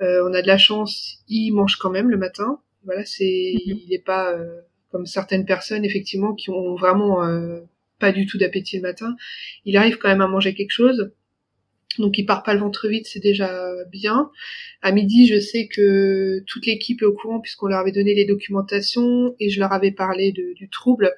[0.00, 2.60] on a de la chance, il mange quand même le matin.
[2.84, 3.76] Voilà, c'est, mhm.
[3.82, 4.34] il n'est pas
[4.94, 7.18] comme certaines personnes effectivement qui ont vraiment
[7.98, 9.16] pas du tout d'appétit le matin.
[9.64, 11.10] Il arrive quand même à manger quelque chose.
[11.98, 13.50] Donc il part pas le ventre vide, c'est déjà
[13.90, 14.30] bien.
[14.82, 18.24] À midi, je sais que toute l'équipe est au courant puisqu'on leur avait donné les
[18.24, 21.12] documentations et je leur avais parlé du trouble.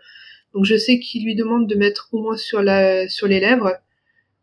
[0.55, 3.75] Donc je sais qu'ils lui demandent de mettre au moins sur la sur les lèvres,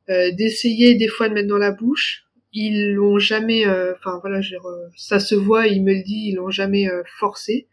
[0.10, 2.26] euh, d'essayer des fois de mettre dans la bouche.
[2.54, 4.40] Ils l'ont jamais, euh, enfin voilà,
[4.96, 7.68] ça se voit, il me le dit, ils l'ont jamais euh, forcé.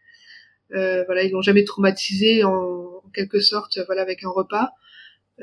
[0.71, 4.71] Voilà, ils l'ont jamais traumatisé en, en, quelque sorte, voilà, avec un repas.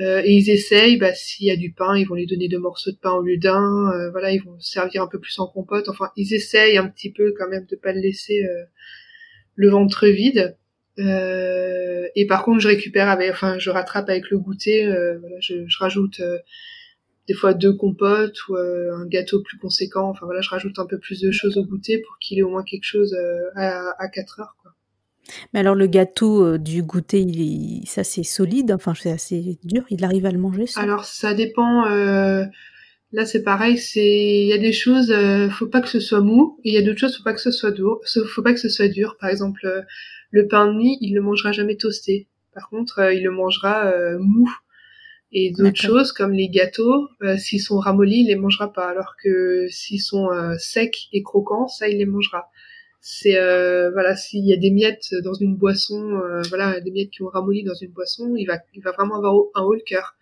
[0.01, 2.59] Euh, et ils essayent, bah, s'il y a du pain, ils vont lui donner deux
[2.59, 3.91] morceaux de pain au lieu d'un.
[3.93, 5.88] Euh, voilà, ils vont servir un peu plus en compote.
[5.88, 8.64] Enfin, ils essayent un petit peu quand même de pas le laisser euh,
[9.57, 10.57] le ventre vide.
[10.99, 14.87] et par contre, je récupère avec, enfin, je rattrape avec le goûter.
[14.87, 16.21] voilà, je, je rajoute
[17.29, 20.11] des fois deux compotes ou un gâteau plus conséquent.
[20.11, 22.51] Enfin voilà, je rajoute un peu plus de choses au goûter pour qu'il ait au
[22.51, 23.17] moins quelque chose
[23.57, 24.57] à, à 4 heures.
[25.53, 29.85] Mais alors le gâteau euh, du goûter, il ça c'est solide, enfin c'est assez dur,
[29.91, 30.81] il arrive à le manger ça?
[30.81, 32.45] Alors ça dépend, euh,
[33.12, 36.21] là c'est pareil, c'est il y a des choses, euh, faut pas que ce soit
[36.21, 38.01] mou, et il y a d'autres choses, faut pas que ce soit dur,
[38.35, 39.17] faut pas que ce soit dur.
[39.21, 39.83] Par exemple, euh,
[40.31, 42.29] le pain de mie, il le mangera jamais toasté.
[42.55, 44.51] Par contre, il le mangera mou.
[45.31, 48.88] Et d'autres choses comme les gâteaux, s'ils sont ramollis, il les mangera pas.
[48.88, 52.51] Alors que s'ils sont secs et croquants, ça il les mangera
[53.01, 57.11] c'est euh, voilà s'il y a des miettes dans une boisson euh, voilà des miettes
[57.11, 59.81] qui ont ramolli dans une boisson il va il va vraiment avoir un haut le
[59.81, 60.17] cœur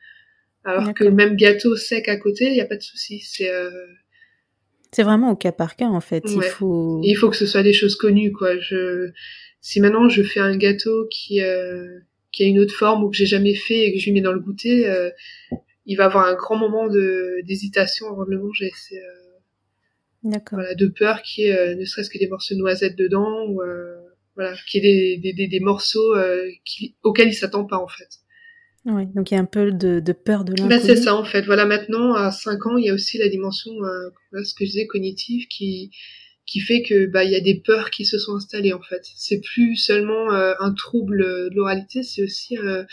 [0.66, 3.50] alors que le même gâteau sec à côté il n'y a pas de souci c'est
[3.50, 3.70] euh,
[4.92, 6.24] C'est vraiment au cas par cas en fait.
[6.26, 7.00] Il faut.
[7.04, 8.58] il faut que ce soit des choses connues quoi.
[8.58, 9.12] Je
[9.60, 12.00] si maintenant je fais un gâteau qui euh,
[12.32, 14.20] qui a une autre forme ou que j'ai jamais fait et que je lui mets
[14.20, 15.10] dans le goûter, euh,
[15.86, 18.72] il va avoir un grand moment de d'hésitation avant de le manger.
[18.74, 19.25] C'est D'accord.
[20.52, 23.60] Voilà, de peur qu'il y ait ne serait-ce que des morceaux de noisettes dedans ou
[24.34, 26.14] voilà, qu'il y ait des, des, des, morceaux
[26.64, 28.08] qui, auxquels il s'attend pas en fait.
[28.84, 30.68] Oui, donc il y a un peu de, de peur de l'inconnu.
[30.68, 31.42] Bah, c'est ça en fait.
[31.42, 34.70] Voilà, maintenant à 5 ans, il y a aussi la dimension, euh, ce que je
[34.70, 35.90] disais, cognitive, qui
[36.46, 39.02] qui fait que bah il y a des peurs qui se sont installées en fait.
[39.16, 42.84] C'est plus seulement euh, un trouble de l'oralité, c'est aussi euh,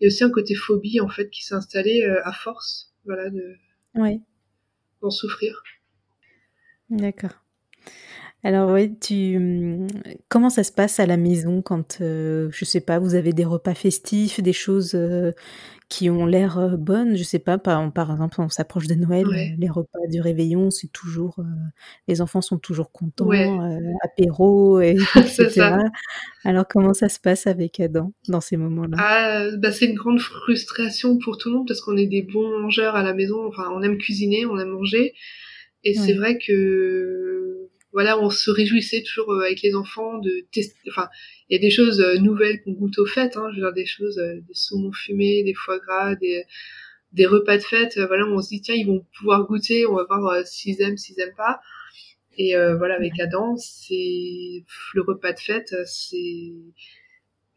[0.00, 2.94] il y a aussi un côté phobie en fait qui s'est installé euh, à force,
[3.04, 3.54] voilà, de
[3.96, 4.20] ouais.
[5.02, 5.62] d'en souffrir.
[6.90, 7.42] D'accord.
[8.44, 9.88] Alors oui, tu
[10.28, 13.44] comment ça se passe à la maison quand, euh, je sais pas, vous avez des
[13.44, 15.32] repas festifs, des choses, euh,
[15.88, 17.16] qui ont l'air, euh, bonnes?
[17.16, 19.26] Je sais pas, par par exemple, on s'approche de Noël,
[19.58, 21.38] les repas du réveillon, c'est toujours,
[22.06, 23.30] les enfants sont toujours contents,
[24.04, 25.78] apéro et etc.
[26.44, 28.96] Alors comment ça se passe avec Adam dans ces moments-là?
[29.00, 32.60] Ah, bah, c'est une grande frustration pour tout le monde parce qu'on est des bons
[32.60, 35.14] mangeurs à la maison, enfin on aime cuisiner, on aime manger
[35.86, 40.76] et c'est vrai que voilà, on se réjouissait toujours euh, avec les enfants de tester.
[40.90, 41.08] Enfin,
[41.48, 43.36] il y a des choses euh, nouvelles qu'on goûte aux fêtes.
[43.36, 46.42] Hein, je veux dire des choses, euh, des saumons fumés, des foie gras, des
[47.12, 47.98] des repas de fête.
[47.98, 49.86] voilà, on se dit tiens, ils vont pouvoir goûter.
[49.86, 51.60] On va voir s'ils aiment, s'ils aiment pas.
[52.36, 56.52] Et voilà, avec Adam, c'est le repas de fête, c'est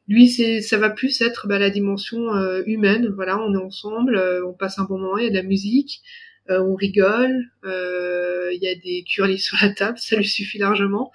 [0.08, 2.32] lui, c'est ça va plus être bah, la dimension
[2.65, 3.10] humaine.
[3.13, 6.02] Voilà, on est ensemble, on passe un bon moment, il y a de la musique.
[6.50, 10.58] Euh, on rigole, euh, il y a des curlis sur la table, ça lui suffit
[10.58, 11.12] largement.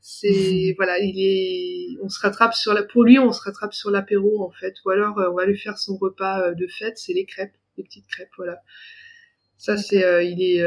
[0.00, 3.90] C'est voilà, il est, on se rattrape sur la, pour lui, on se rattrape sur
[3.90, 7.12] l'apéro en fait, ou alors euh, on va lui faire son repas de fête, c'est
[7.12, 8.60] les crêpes, les petites crêpes, voilà.
[9.56, 10.62] Ça c'est, il est,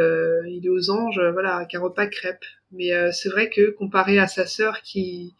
[0.49, 2.43] il est aux anges, voilà, avec un repas crêpes.
[2.73, 5.33] Mais c'est vrai que comparé à sa sœur qui,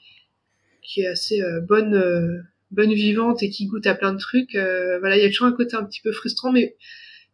[0.81, 5.21] qui est assez bonne, bonne vivante et qui goûte à plein de trucs, voilà, il
[5.21, 6.77] y a toujours un côté un petit peu frustrant, mais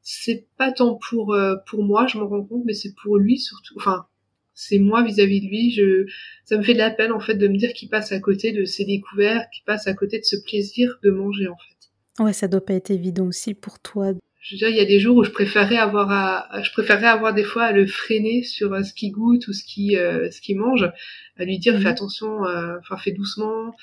[0.10, 3.38] c'est pas tant pour euh, pour moi, je m'en rends compte, mais c'est pour lui
[3.38, 3.74] surtout.
[3.76, 4.06] Enfin,
[4.54, 5.72] c'est moi vis-à-vis de lui.
[5.72, 6.06] Je,
[6.46, 8.54] ça me fait de la peine en fait de me dire qu'il passe à côté
[8.54, 12.24] de ses découvertes, qu'il passe à côté de ce plaisir de manger en fait.
[12.24, 14.14] Ouais, ça doit pas être évident aussi pour toi.
[14.40, 17.08] Je veux dire, il y a des jours où je préférerais avoir à, je préférerais
[17.08, 20.32] avoir des fois à le freiner sur euh, ce qu'il goûte ou ce qu'il euh,
[20.32, 20.90] ce qu'il mange,
[21.36, 21.88] à lui dire fais mhm.
[21.88, 22.44] attention,
[22.80, 23.76] enfin fais doucement.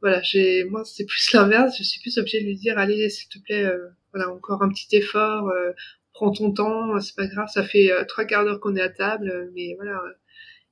[0.00, 1.76] Voilà, j'ai moi c'est plus l'inverse.
[1.78, 3.70] Je suis plus obligée de lui dire allez s'il te plaît
[4.12, 5.72] voilà, encore un petit effort, euh,
[6.12, 8.88] prends ton temps, c'est pas grave, ça fait euh, trois quarts d'heure qu'on est à
[8.88, 10.12] table, mais voilà, euh,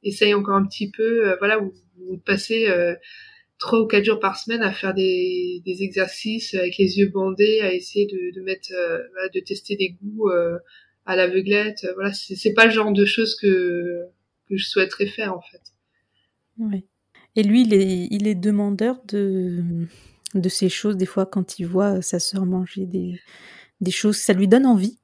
[0.03, 1.73] essaye encore un petit peu, voilà, ou,
[2.25, 2.69] passer
[3.59, 7.73] trois ou quatre jours par semaine à faire des, exercices avec les yeux bandés, à
[7.73, 10.31] essayer de, de mettre, de tester des goûts
[11.07, 11.87] à l'aveuglette.
[11.95, 14.05] Voilà, c'est pas le genre de choses que
[14.49, 15.61] que je souhaiterais faire en fait.
[16.59, 16.85] Oui.
[17.37, 19.63] Et lui, il est, il est demandeur de
[20.35, 23.21] de ces choses, des fois, quand il voit sa sœur manger des,
[23.81, 24.99] des choses, ça lui donne envie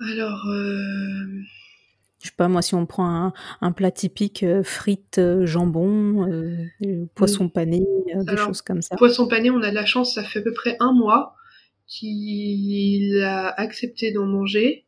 [0.00, 1.42] Alors, euh...
[2.20, 6.28] je sais pas, moi, si on prend un, un plat typique, euh, frites, euh, jambon,
[6.30, 7.84] euh, poisson pané,
[8.14, 8.96] des choses comme ça.
[8.96, 11.34] Poisson pané, on a de la chance, ça fait à peu près un mois
[11.86, 14.83] qu'il a accepté d'en manger.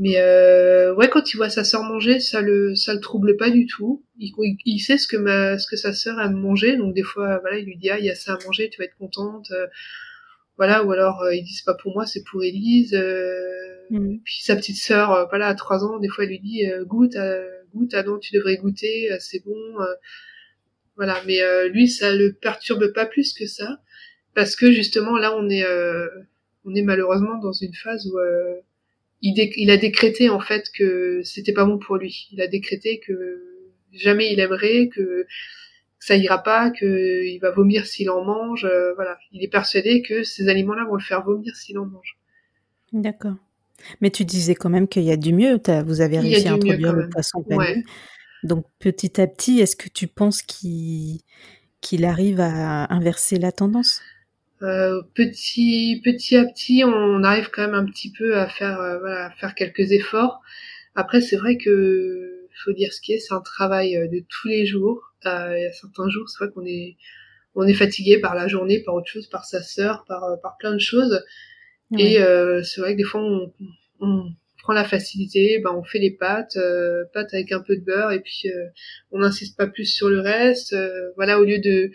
[0.00, 3.50] Mais euh, ouais, quand il voit sa sœur manger, ça le ça le trouble pas
[3.50, 4.02] du tout.
[4.18, 4.32] Il,
[4.64, 7.58] il, sait ce que ma ce que sa sœur aime manger, donc des fois voilà,
[7.58, 9.50] il lui dit ah il y a ça à manger, tu vas être contente.
[9.50, 9.66] Euh,
[10.56, 12.94] voilà, ou alors euh, il dit c'est pas pour moi, c'est pour Élise.
[13.90, 14.18] Mmh.
[14.24, 17.16] Puis sa petite sœur, voilà, à trois ans, des fois elle lui dit goûte,
[17.74, 19.76] goûte, ah non tu devrais goûter, c'est bon.
[20.96, 23.80] voilà, mais lui ça le perturbe pas plus que ça,
[24.34, 25.66] parce que justement là on est
[26.64, 28.18] on est malheureusement dans une phase où
[29.22, 32.28] il, a décrété en fait que c'était pas bon pour lui.
[32.32, 35.26] Il a décrété que jamais il aimerait, que
[35.98, 38.64] ça ira pas, que il va vomir s'il en mange.
[38.64, 42.18] Euh, voilà, il est persuadé que ces aliments-là vont le faire vomir s'il en mange.
[42.92, 43.36] D'accord.
[44.00, 45.58] Mais tu disais quand même qu'il y a du mieux.
[45.84, 47.84] vous avez réussi à introduire le poisson pané.
[48.42, 51.20] Donc petit à petit, est-ce que tu penses qu'il
[51.82, 54.02] qu'il arrive à inverser la tendance?
[54.62, 58.98] Euh, petit petit à petit, on arrive quand même un petit peu à faire euh,
[58.98, 60.40] voilà, à faire quelques efforts.
[60.94, 64.48] Après, c'est vrai que faut dire ce qui est, c'est un travail euh, de tous
[64.48, 65.14] les jours.
[65.24, 66.96] Euh, il y a certains jours, c'est vrai qu'on est
[67.54, 70.72] on est fatigué par la journée, par autre chose, par sa sœur, par par plein
[70.72, 71.24] de choses.
[71.98, 72.18] Et
[72.62, 73.52] c'est vrai que des fois, on,
[74.00, 76.56] on prend la facilité, ben on fait les pâtes,
[77.12, 78.44] pâtes avec un peu de beurre, et puis
[79.10, 80.76] on n'insiste pas plus sur le reste.
[81.16, 81.90] voilà, au lieu de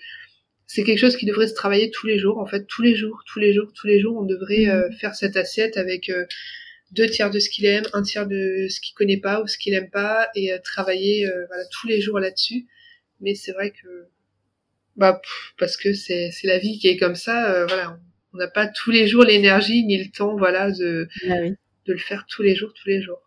[0.68, 2.40] c'est quelque chose qui devrait se travailler tous les jours.
[2.40, 4.94] En fait, tous les jours, tous les jours, tous les jours, on devrait euh, mhm.
[4.98, 6.26] faire cette assiette avec euh,
[6.92, 9.58] deux tiers de ce qu'il aime, un tiers de ce qu'il connaît pas ou ce
[9.58, 12.68] qu'il aime pas, et travailler voilà tous les jours là-dessus.
[13.22, 14.08] Mais c'est vrai que
[14.96, 15.20] bah
[15.58, 17.66] parce que c'est c'est la vie qui est comme ça.
[17.66, 18.00] voilà,
[18.34, 21.98] on n'a pas tous les jours l'énergie ni le temps, voilà, de ah de le
[21.98, 23.22] faire tous les jours, tous les jours.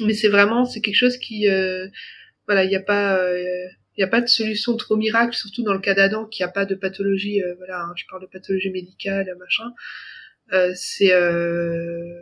[0.00, 1.46] Mais c'est vraiment c'est quelque chose qui
[2.46, 3.18] voilà, il n'y a pas
[3.98, 6.48] il n'y a pas de solution trop miracle, surtout dans le cas d'Adam, qui a
[6.48, 9.72] pas de pathologie, euh, voilà, hein, je parle de pathologie médicale, machin.
[10.52, 12.20] Euh, c'est euh,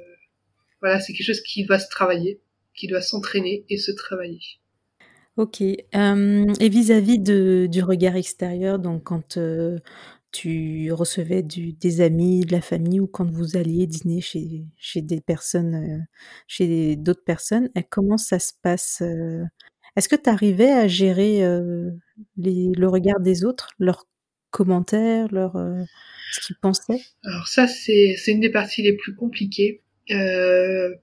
[0.80, 2.40] voilà, c'est quelque chose qui doit se travailler,
[2.74, 4.40] qui doit s'entraîner et se travailler.
[5.36, 5.60] Ok.
[5.60, 9.38] et vis-à-vis du regard extérieur, donc quand
[10.32, 15.20] tu recevais des amis, de la famille, ou quand vous alliez dîner chez, chez des
[15.20, 16.06] personnes,
[16.46, 19.02] chez d'autres personnes, comment ça se passe
[19.96, 21.40] est-ce que tu arrivais à gérer,
[22.36, 24.06] le regard des autres, leurs
[24.50, 25.52] commentaires, leur,
[26.32, 27.02] ce qu'ils pensaient?
[27.24, 29.82] Alors ça, c'est une des parties les plus compliquées,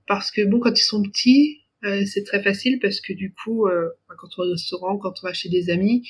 [0.07, 1.61] parce que bon, quand ils sont petits,
[2.05, 3.67] c'est très facile parce que du coup,
[4.17, 6.07] quand on va au restaurant, quand on va chez des amis,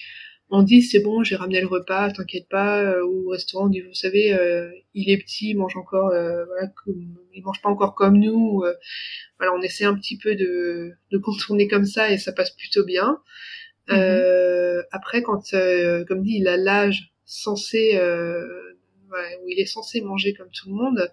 [0.50, 3.82] on dit: «C'est bon, j'ai ramené le repas, t'inquiète pas», ou au restaurant, on dit:
[3.82, 4.38] «Vous savez,
[4.94, 6.72] il est petit, il mange encore, voilà,
[7.34, 8.64] il mange pas encore comme nous»,
[9.40, 12.86] voilà, on essaie un petit peu de, de contourner comme ça et ça passe plutôt
[12.86, 13.20] bien.
[13.90, 18.46] Euh, après, quand, euh, comme dit, il a l'âge censé, euh,
[19.44, 21.12] où il est censé manger comme tout le monde.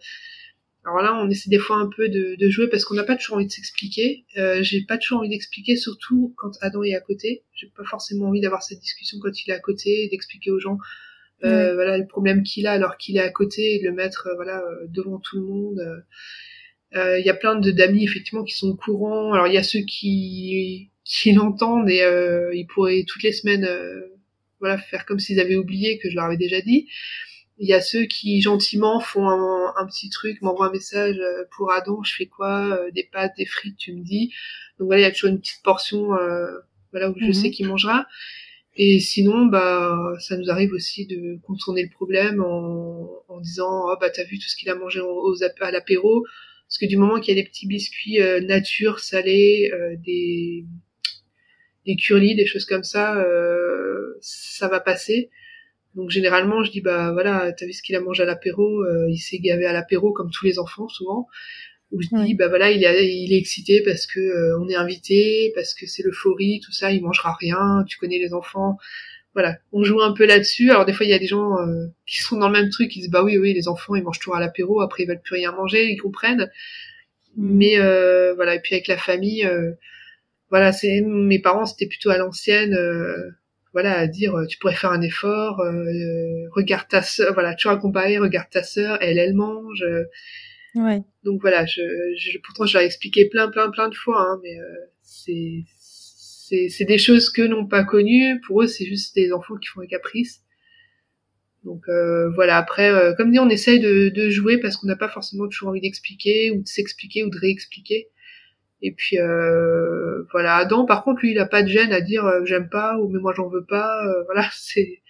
[0.84, 3.16] Alors là, on essaie des fois un peu de, de jouer parce qu'on n'a pas
[3.16, 4.24] toujours envie de s'expliquer.
[4.38, 7.42] Euh, j'ai pas toujours envie d'expliquer, surtout quand Adam est à côté.
[7.54, 10.78] J'ai pas forcément envie d'avoir cette discussion quand il est à côté, d'expliquer aux gens,
[11.44, 14.28] euh, voilà, le problème qu'il a alors qu'il est à côté, et de le mettre,
[14.28, 16.02] euh, voilà, devant tout le monde.
[16.96, 19.32] Euh, il y a plein de d'amis effectivement qui sont au courant.
[19.32, 23.64] Alors il y a ceux qui qui l'entendent et euh, ils pourraient toutes les semaines
[23.64, 24.00] euh,
[24.58, 26.88] voilà faire comme s'ils avaient oublié que je leur avais déjà dit.
[27.60, 31.20] Il y a ceux qui gentiment font un, un petit truc, m'envoient un message
[31.56, 34.32] pour Adam, je fais quoi Des pâtes, des frites, tu me dis.
[34.78, 36.08] Donc voilà, il y a toujours une petite portion
[36.92, 37.34] voilà où je mhm.
[37.34, 38.06] sais qu'il mangera.
[38.76, 43.96] Et sinon, bah, ça nous arrive aussi de contourner le problème en, en disant, oh
[44.00, 46.24] bah t'as vu tout ce qu'il a mangé aux, à l'apéro,
[46.68, 50.64] parce que du moment qu'il y a des petits biscuits euh, nature, salés, euh, des
[51.86, 55.30] des curlis, des choses comme ça, euh, ça va passer.
[55.94, 59.18] Donc généralement, je dis bah voilà, t'as vu ce qu'il a mangé à l'apéro, il
[59.18, 61.26] s'est gavé à l'apéro comme tous les enfants souvent.
[61.92, 65.52] Ou je dis bah voilà, il est il est excité parce que on est invité,
[65.54, 67.84] parce que c'est l'euphorie, tout ça, il mangera rien.
[67.88, 68.78] Tu connais les enfants,
[69.34, 70.70] voilà, on joue un peu là-dessus.
[70.70, 72.90] Alors des fois il y a des gens euh, qui sont dans le même truc,
[72.90, 75.20] qui disent bah oui oui les enfants ils mangent toujours à l'apéro, après ils veulent
[75.22, 76.50] plus rien manger, ils comprennent.
[77.36, 77.56] Mm.
[77.56, 79.72] Mais euh, voilà et puis avec la famille, euh,
[80.50, 82.76] voilà c'est mes parents c'était plutôt à l'ancienne,
[83.72, 85.62] voilà à dire tu pourrais faire un effort,
[86.52, 89.84] regarde ta sœur, voilà tu vas comparer, regarde ta sœur, elle elle mange.
[90.74, 91.02] ouais.
[91.24, 91.82] Donc voilà, je,
[92.18, 94.56] je pourtant j'ai expliqué plein plein plein de fois, hein, mais
[95.02, 95.64] c'est
[96.68, 98.40] c'est des choses qu'eux n'ont pas connues.
[98.46, 100.40] Pour eux, c'est juste des enfants qui font des caprices.
[101.64, 104.96] Donc euh, voilà, après, euh, comme dit, on essaye de, de jouer parce qu'on n'a
[104.96, 108.08] pas forcément toujours envie d'expliquer ou de s'expliquer ou de réexpliquer.
[108.82, 112.24] Et puis euh, voilà, Adam, par contre, lui, il a pas de gêne à dire
[112.24, 114.04] euh, j'aime pas ou mais moi j'en veux pas.
[114.06, 115.00] Euh, voilà, c'est,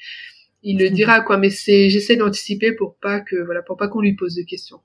[0.62, 1.38] il le dira quoi.
[1.38, 4.80] Mais c'est, j'essaie d'anticiper pour pas que voilà, pour pas qu'on lui pose de questions.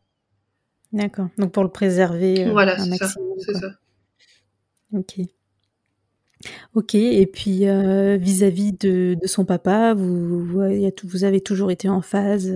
[0.94, 1.30] D'accord.
[1.38, 2.50] Donc pour le préserver.
[2.52, 3.08] voilà, c'est ça,
[3.40, 3.72] c'est ça.
[4.94, 5.20] Ok.
[6.76, 7.66] OK et puis,
[8.18, 12.54] vis-à-vis de de son papa, vous vous avez toujours été en phase,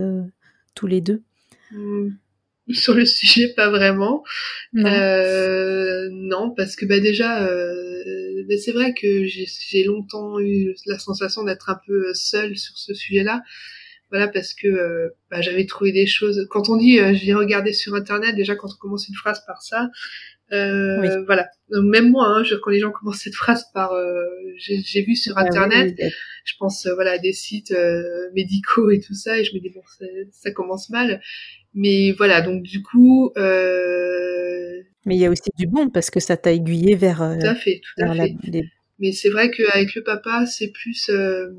[0.76, 1.24] tous les deux?
[1.72, 2.10] Mmh.
[2.74, 4.24] Sur le sujet, pas vraiment.
[4.74, 4.90] Non.
[4.90, 11.44] Euh, non, parce que, bah, déjà, bah, c'est vrai que j'ai longtemps eu la sensation
[11.44, 13.42] d'être un peu, seule sur ce sujet-là.
[14.12, 17.96] Voilà, parce que, bah, j'avais trouvé des choses quand on dit, «Je viens regarder sur
[17.96, 19.90] internet», déjà quand on commence une phrase par ça,
[20.54, 21.48] euh, Voilà.
[21.70, 24.26] Même moi, hein, je, quand les gens commencent cette phrase par euh,
[24.58, 25.96] j'ai vu sur ah internet,
[26.44, 29.60] je pense euh, voilà à des sites euh, médicaux et tout ça, et je me
[29.60, 29.82] dis bon
[30.32, 31.22] ça, commence mal.
[31.76, 33.32] Mais voilà, donc du coup.
[35.06, 37.18] Mais il y a aussi du bon parce que ça t'a aiguillé vers.
[37.40, 38.36] tout à fait, tout à fait.
[39.00, 41.10] Mais c'est vrai qu'avec le papa, c'est plus.
[41.10, 41.54] de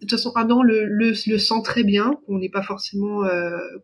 [0.00, 3.26] toute façon, Adam le, le, le sent très bien, qu'on n'est pas forcément,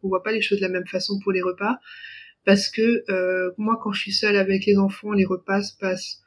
[0.00, 1.78] qu'on voit pas les choses de la même façon pour les repas
[2.44, 6.22] parce que euh, moi quand je suis seule avec les enfants les repas se passent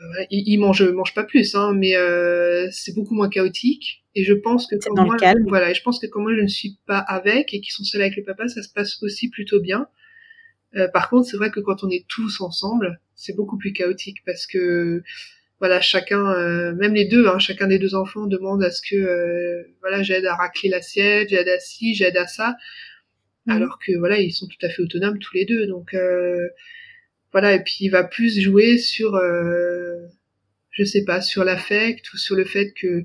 [0.00, 4.02] euh, ils, mangent mangent pas plus hein, mais euh, c'est beaucoup moins chaotique.
[4.14, 5.16] Et je pense que quand moi
[5.46, 7.84] voilà et je pense que quand moi je ne suis pas avec et qu'ils sont
[7.84, 9.88] seuls avec le papa ça se passe aussi plutôt bien.
[10.76, 14.18] Euh, par contre c'est vrai que quand on est tous ensemble c'est beaucoup plus chaotique
[14.24, 15.02] parce que
[15.58, 18.96] voilà chacun euh, même les deux hein, chacun des deux enfants demande à ce que
[18.96, 22.56] euh, voilà j'aide à racler l'assiette j'aide à ci j'aide à ça
[23.46, 23.52] Mmh.
[23.52, 25.66] Alors que voilà, ils sont tout à fait autonomes tous les deux.
[25.66, 26.48] Donc euh,
[27.32, 29.96] voilà, et puis il va plus jouer sur, euh,
[30.70, 33.04] je sais pas, sur l'affect ou sur le fait que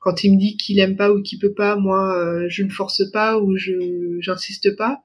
[0.00, 2.70] quand il me dit qu'il aime pas ou qu'il peut pas, moi euh, je ne
[2.70, 5.04] force pas ou je j'insiste pas.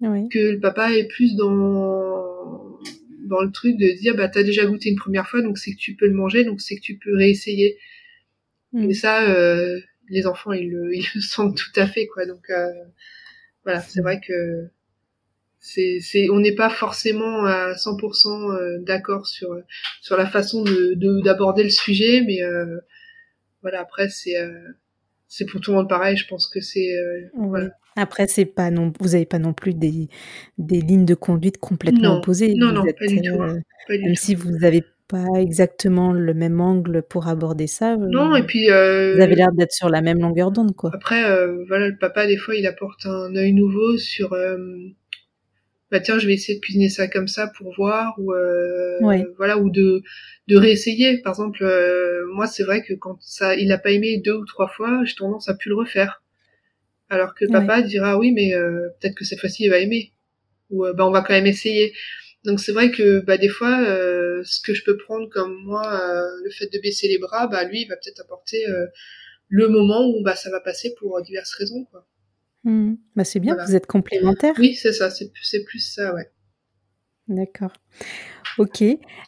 [0.00, 2.78] Que le papa est plus dans
[3.26, 5.78] dans le truc de dire bah t'as déjà goûté une première fois donc c'est que
[5.78, 7.78] tu peux le manger donc c'est que tu peux réessayer.
[8.72, 8.94] Mais mmh.
[8.94, 9.80] ça, euh,
[10.10, 12.26] les enfants ils le, ils le sentent tout à fait quoi.
[12.26, 12.70] Donc euh,
[13.64, 14.68] voilà, c'est vrai que
[15.58, 19.56] c'est, c'est, on n'est pas forcément à 100% euh, d'accord sur
[20.02, 22.78] sur la façon de, d'aborder le sujet, mais euh,
[23.62, 24.52] voilà, après c'est euh,
[25.26, 26.16] c'est pour tout le monde pareil.
[26.16, 26.94] Je pense que c'est
[27.34, 27.70] voilà.
[27.96, 30.08] Après, c'est pas non, vous avez pas non plus des
[30.58, 32.54] des lignes de conduite complètement opposées.
[32.54, 33.38] Non, non, pas du tout.
[33.88, 37.96] même si vous avez pas exactement le même angle pour aborder ça.
[37.96, 40.90] Non, et puis vous avez l'air d'être sur la même longueur d'onde, quoi.
[40.94, 41.22] Après,
[41.68, 44.34] voilà, le papa des fois il apporte un œil nouveau sur
[45.94, 48.98] bah tiens je vais essayer de cuisiner ça comme ça pour voir ou euh,
[49.36, 50.02] voilà ou de
[50.48, 51.18] de réessayer.
[51.18, 54.44] Par exemple euh, moi c'est vrai que quand ça il a pas aimé deux ou
[54.44, 56.22] trois fois j'ai tendance à plus le refaire.
[57.10, 60.12] Alors que papa dira oui mais euh, peut-être que cette fois-ci il va aimer.
[60.70, 61.92] Ou bah on va quand même essayer
[62.44, 63.84] donc c'est vrai que bah des fois
[64.44, 66.00] ce que je peux prendre comme moi
[66.44, 68.64] le fait de baisser les bras bah lui il va peut-être apporter
[69.48, 72.06] le moment où bah ça va passer pour diverses raisons quoi
[72.64, 72.94] Mmh.
[73.14, 74.54] Bah, c'est bien, vous êtes complémentaires.
[74.58, 75.30] Oui, c'est ça, c'est
[75.64, 76.30] plus ça, ouais.
[77.28, 77.72] D'accord.
[78.58, 78.84] Ok.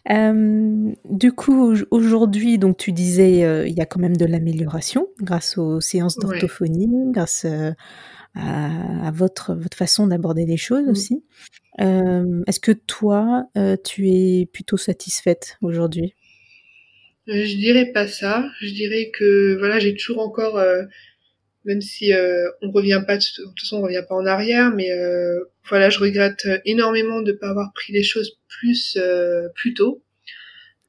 [0.07, 5.59] du coup, aujourd'hui, donc tu disais, euh, il y a quand même de l'amélioration grâce
[5.59, 7.73] aux séances d'orthophonie, grâce euh,
[8.37, 10.91] à, votre, votre façon d'aborder les choses mmh.
[10.91, 11.25] aussi.
[11.79, 16.15] Est-ce que toi, euh, tu es plutôt satisfaite aujourd'hui?
[17.27, 18.49] Je dirais pas ça.
[18.61, 20.59] Je dirais que voilà, j'ai toujours encore
[21.67, 24.91] même si euh, on revient pas de toute façon on revient pas en arrière mais
[24.93, 30.03] euh, voilà je regrette énormément de pas avoir pris les choses plus euh, plus tôt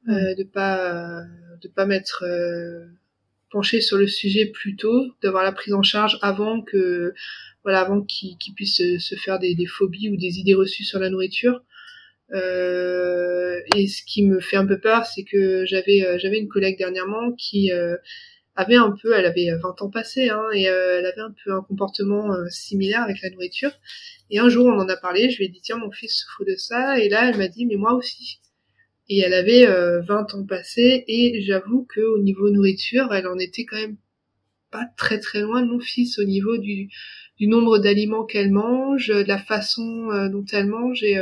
[0.08, 1.24] euh, de pas
[1.60, 2.24] de pas m'être
[3.50, 7.14] penché sur le sujet plus tôt d'avoir la prise en charge avant que
[7.64, 11.62] voilà avant qu'il puisse se, faire des, phobies ou des idées reçues sur la nourriture
[12.32, 17.32] et ce qui me fait un peu peur c'est que j'avais j'avais une collègue dernièrement
[17.32, 17.70] qui
[18.58, 21.52] avait un peu, elle avait 20 ans passés, hein, et euh, elle avait un peu
[21.52, 23.70] un comportement euh, similaire avec la nourriture.
[24.30, 26.44] Et un jour, on en a parlé, je lui ai dit, tiens, mon fils souffre
[26.44, 28.40] de ça, et là, elle m'a dit, mais moi aussi.
[29.08, 33.38] Et elle avait 20 euh, ans passés, et j'avoue que au niveau nourriture, elle en
[33.38, 33.96] était quand même
[34.70, 36.90] pas très très loin de mon fils au niveau du,
[37.38, 41.16] du nombre d'aliments qu'elle mange, de la façon dont elle mange, et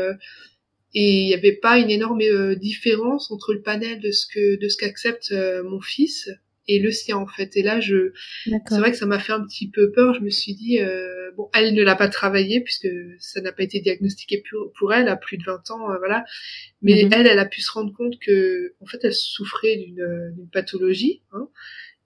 [0.95, 2.23] et il n'y avait pas une énorme
[2.57, 5.33] différence entre le panel de ce que de ce qu'accepte
[5.65, 6.31] mon fils
[6.69, 7.57] et le sien en fait.
[7.57, 8.13] Et là, je,
[8.45, 10.15] c'est vrai que ça m'a fait un petit peu peur.
[10.15, 12.89] Je me suis dit, euh, bon, elle ne l'a pas travaillé puisque
[13.19, 16.25] ça n'a pas été diagnostiqué pour, pour elle à plus de 20 ans, euh, voilà.
[16.83, 17.13] Mais mhm.
[17.13, 21.23] elle, elle a pu se rendre compte que, en fait, elle souffrait d'une, d'une pathologie.
[21.33, 21.49] Hein.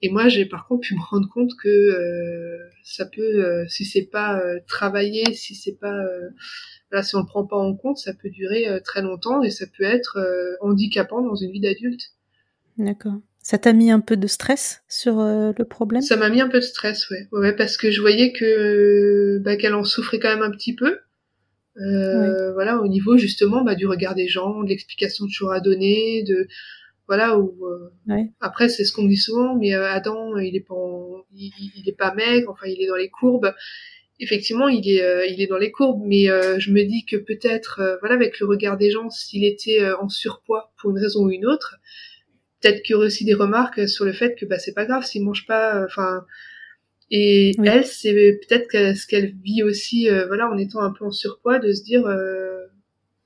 [0.03, 3.85] Et moi, j'ai par contre pu me rendre compte que euh, ça peut, euh, si
[3.85, 6.03] c'est pas travaillé, si c'est pas,
[6.91, 9.67] voilà, si on le prend pas en compte, ça peut durer très longtemps et ça
[9.77, 10.19] peut être
[10.61, 12.15] handicapant dans une vie d'adulte.
[12.79, 13.21] D'accord.
[13.51, 16.03] Ça t'a mis un peu de stress sur euh, le problème?
[16.03, 17.27] Ça m'a mis un peu de stress, ouais.
[17.33, 21.01] ouais parce que je voyais que bah, qu'elle en souffrait quand même un petit peu.
[21.77, 26.23] Euh, Voilà, au niveau justement bah, du regard des gens, de l'explication toujours à donner,
[26.23, 26.47] de
[27.09, 27.41] voilà.
[27.41, 30.77] Où, euh, Après, c'est ce qu'on dit souvent, mais euh, Adam, il est pas,
[31.35, 33.53] il, il, est pas maigre, enfin, il est dans les courbes.
[34.21, 36.27] Effectivement, il est, il est dans les courbes, mais
[36.61, 40.73] je me dis que peut-être, voilà, avec le regard des gens, s'il était en surpoids
[40.81, 41.75] pour une raison ou une autre,
[42.61, 45.05] peut-être qu'il y aurait aussi des remarques sur le fait que bah c'est pas grave
[45.05, 46.25] s'il mange pas enfin
[47.11, 51.11] et elle c'est peut-être ce qu'elle vit aussi euh, voilà en étant un peu en
[51.11, 52.67] surpoids de se dire euh,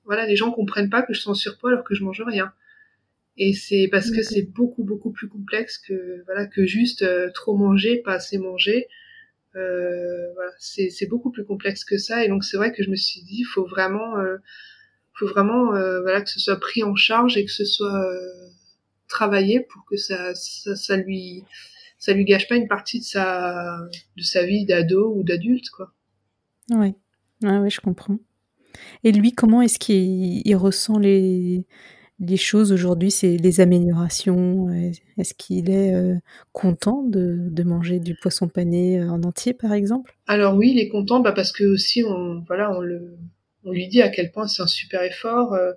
[0.05, 2.53] voilà les gens comprennent pas que je suis en surpoids alors que je mange rien.
[3.37, 7.57] Et c'est parce que c'est beaucoup beaucoup plus complexe que voilà que juste euh, trop
[7.57, 8.87] manger pas assez manger.
[9.53, 12.24] Voilà c'est c'est beaucoup plus complexe que ça.
[12.24, 14.14] Et donc c'est vrai que je me suis dit il faut vraiment
[15.12, 18.09] faut vraiment voilà que ce soit pris en charge et que ce soit
[19.09, 21.44] travailler pour que ça, ça, ça lui
[21.98, 23.78] ça lui gâche pas une partie de sa
[24.16, 25.92] de sa vie d'ado ou d'adulte quoi.
[26.70, 26.94] Oui.
[27.42, 28.18] Ouais, je comprends.
[29.02, 31.66] Et lui, comment est-ce qu'il ressent les,
[32.20, 34.68] les choses aujourd'hui, c'est les améliorations?
[35.18, 36.16] Est-ce qu'il est euh,
[36.52, 40.16] content de, de, manger du poisson pané euh, en entier, par exemple?
[40.26, 43.16] Alors oui, il est content bah parce que aussi on voilà on le
[43.64, 45.55] on lui dit à quel point c'est un super effort.
[45.55, 45.72] Euh,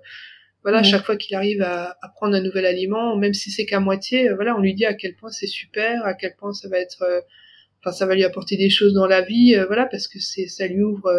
[0.62, 3.80] voilà, chaque fois qu'il arrive à, à, prendre un nouvel aliment, même si c'est qu'à
[3.80, 6.68] moitié, euh, voilà, on lui dit à quel point c'est super, à quel point ça
[6.68, 7.20] va être euh,
[7.80, 10.66] enfin ça va lui apporter des choses dans la vie, voilà, parce que c'est ça
[10.66, 11.12] lui ouvre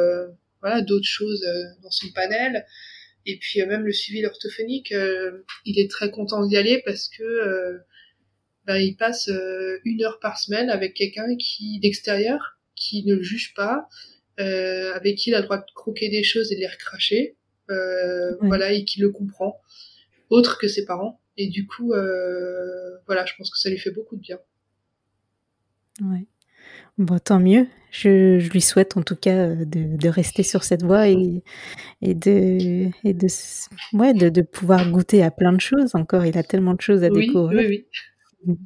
[0.61, 1.45] voilà d'autres choses
[1.81, 2.65] dans son panel.
[3.25, 4.93] Et puis même le suivi orthophonique,
[5.65, 7.79] il est très content d'y aller parce que
[8.65, 9.29] ben, il passe
[9.85, 13.87] une heure par semaine avec quelqu'un qui d'extérieur qui ne le juge pas,
[14.39, 17.35] euh, avec qui il a le droit de croquer des choses et de les recracher,
[17.69, 19.59] euh, voilà, et qui le comprend,
[20.29, 21.21] autre que ses parents.
[21.37, 24.39] Et du coup, euh, voilà, je pense que ça lui fait beaucoup de bien.
[26.01, 26.25] Ouais.
[26.97, 27.67] Bon, tant mieux.
[27.91, 31.43] Je, je, lui souhaite en tout cas de, de rester sur cette voie et,
[32.01, 33.27] et, de, et de,
[33.93, 36.25] ouais, de, de, pouvoir goûter à plein de choses encore.
[36.25, 37.67] Il a tellement de choses à découvrir.
[37.67, 37.87] Oui,
[38.45, 38.57] oui.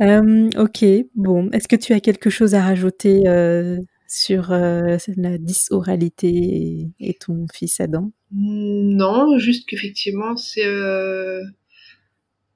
[0.00, 0.84] Euh, ok,
[1.14, 1.50] bon.
[1.50, 3.78] Est-ce que tu as quelque chose à rajouter euh,
[4.12, 8.12] sur euh, la dysoralité et, ton fils Adam?
[8.30, 10.68] Mmh, Non, juste qu'effectivement, c'est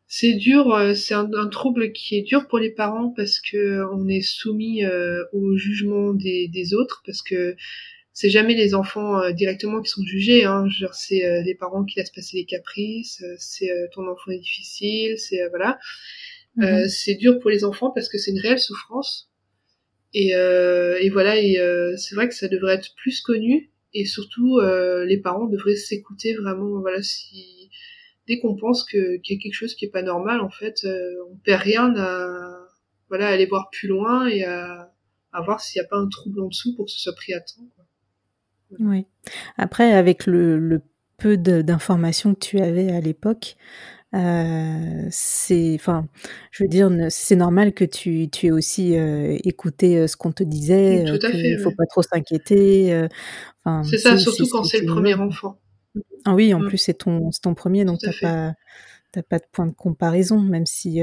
[0.08, 4.20] c'est dur, c'est un, trouble qui est dur pour les parents parce que on est
[4.20, 4.82] soumis
[5.32, 7.56] au jugement des, des, autres parce que
[8.12, 10.44] c'est jamais les enfants directement qui sont jugés.
[10.44, 10.66] Hein.
[10.92, 15.78] c'est les parents qui laissent passer les caprices, c'est ton enfant est difficile, c'est voilà.
[16.62, 16.88] Euh, mhm.
[16.88, 19.30] c'est dur pour les enfants parce que c'est une réelle souffrance.
[20.18, 23.70] Et, euh, et voilà, euh, c'est vrai que ça devrait être plus connu.
[23.92, 26.80] Et surtout, les parents devraient s'écouter vraiment.
[26.80, 26.98] Voilà,
[28.26, 30.86] dès qu'on pense qu'il y a quelque chose qui est pas normal, en fait,
[31.30, 32.58] on perd rien à
[33.08, 34.90] voilà aller voir plus loin et à,
[35.44, 37.40] voir s'il n'y a pas un trouble en dessous pour que ce soit pris à
[37.40, 37.68] temps.
[38.80, 39.06] Oui.
[39.56, 40.82] Après, avec le, le
[41.16, 43.56] peu d'informations que tu avais à l'époque,
[44.16, 46.08] euh, c'est, enfin,
[46.50, 50.32] je veux dire, c'est normal que tu, tu aies aussi euh, écouté euh, ce qu'on
[50.32, 51.04] te disait.
[51.06, 51.50] Tout à fait.
[51.50, 53.06] Il faut pas trop s'inquiéter.
[53.64, 55.58] Enfin, c'est ça, surtout quand c'est le premier enfant.
[56.24, 56.68] Ah oui, en mm.
[56.68, 58.54] plus c'est ton, ton premier, donc t'as pas,
[59.12, 61.00] t'as pas de point de comparaison, même si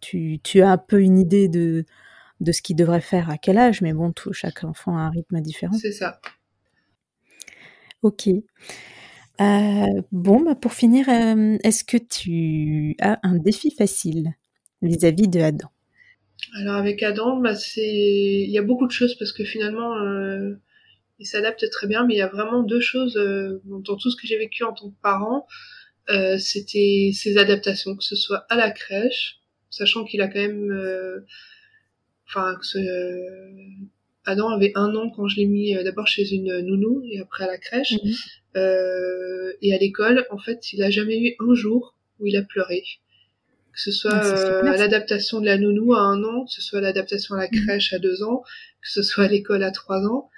[0.00, 1.84] tu, tu as un peu une idée de,
[2.40, 5.10] de ce qu'il devrait faire à quel âge, mais bon, tout, chaque enfant a un
[5.10, 5.76] rythme différent.
[5.76, 6.20] C'est ça.
[8.02, 8.28] Ok.
[9.40, 14.32] Euh, bon, bah, pour finir, euh, est-ce que tu as un défi facile
[14.82, 15.68] vis-à-vis de Adam?
[16.58, 20.54] Alors avec Adam, bah, c'est il y a beaucoup de choses parce que finalement euh,
[21.18, 23.14] il s'adapte très bien, mais il y a vraiment deux choses
[23.64, 25.46] dans tout ce que j'ai vécu en tant que parent,
[26.38, 29.38] c'était ses adaptations, que ce soit à la crèche,
[29.70, 31.24] sachant qu'il a quand même,
[32.28, 32.56] enfin
[34.24, 37.48] Adam avait un an quand je l'ai mis d'abord chez une nounou et après à
[37.48, 37.94] la crèche.
[37.94, 38.10] Mmh
[38.56, 42.42] euh, et à l'école, en fait, il a jamais eu un jour où il a
[42.42, 42.82] pleuré.
[43.72, 46.80] Que ce soit ah, euh, l'adaptation de la nounou à un an, que ce soit
[46.80, 47.64] l'adaptation à la mhm.
[47.64, 48.42] crèche à deux ans,
[48.82, 50.28] que ce soit à l'école à trois ans.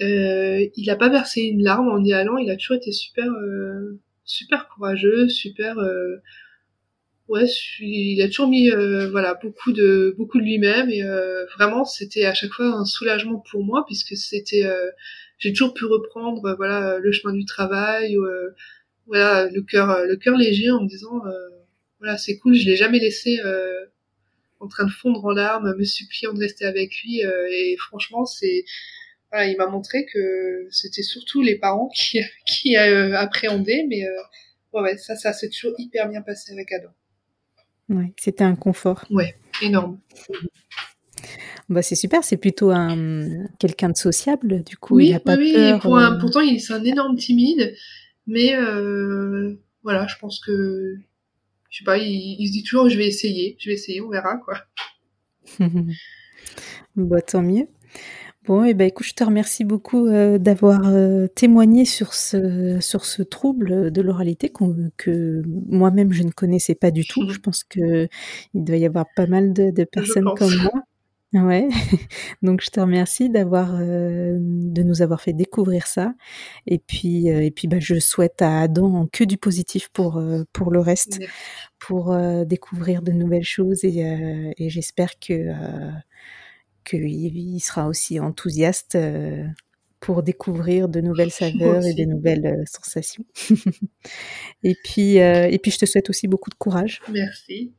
[0.00, 2.38] Euh, il a pas versé une larme en y allant.
[2.38, 5.76] Il a toujours été super, euh, super courageux, super.
[7.30, 7.46] Euh, ouais,
[7.80, 11.02] il a toujours mis, euh, voilà, beaucoup de, beaucoup de lui-même et
[11.56, 14.64] vraiment, c'était à chaque fois un soulagement pour moi puisque c'était
[15.40, 18.54] j'ai toujours pu reprendre euh, voilà le chemin du travail euh,
[19.06, 21.20] voilà le cœur euh, le cœur léger en me disant
[21.98, 23.40] voilà c'est cool je l'ai jamais laissé
[24.60, 28.64] en train de fondre en larmes me suppliant de rester avec lui et franchement c'est
[29.32, 34.04] voilà, il m'a montré que c'était surtout les parents qui qui appréhendaient mais
[34.72, 36.90] ouais ça ça s'est toujours hyper bien passé avec Adam
[37.90, 39.98] ouais c'était un confort ouais énorme
[41.70, 45.36] bah, c'est super, c'est plutôt un quelqu'un de sociable, du coup, oui, il a pas
[45.36, 45.80] oui, peur.
[45.80, 46.18] Pour un, euh.
[46.18, 47.76] pourtant, il c'est un énorme timide,
[48.26, 50.96] mais euh, voilà, je pense que,
[51.70, 54.38] je sais pas, il, se dit toujours, je vais essayer, je vais essayer, on verra,
[54.38, 54.58] quoi.
[56.96, 57.68] bah, tant mieux.
[58.46, 60.80] Bon, et eh ben écoute, je te remercie beaucoup euh, d'avoir
[61.34, 64.50] témoigné sur ce, sur ce trouble de l'oralité
[64.96, 67.20] que moi-même je ne connaissais pas du tout.
[67.30, 68.08] Je pense que
[68.54, 70.82] il doit y avoir pas mal de, de personnes comme moi.
[71.32, 71.68] Ouais,
[72.42, 76.12] donc je te remercie d'avoir, euh, de nous avoir fait découvrir ça.
[76.66, 80.42] Et puis, euh, et puis, bah, je souhaite à Adam que du positif pour, euh,
[80.52, 81.20] pour le reste,
[81.78, 82.16] pour,
[82.46, 83.84] découvrir de nouvelles choses.
[83.84, 85.50] Et et j'espère que,
[86.90, 88.98] qu'il il sera aussi enthousiaste,
[90.00, 93.24] pour découvrir de nouvelles saveurs et des nouvelles, sensations.
[94.62, 97.00] Et puis, et puis je te souhaite aussi beaucoup de courage.
[97.10, 97.72] Merci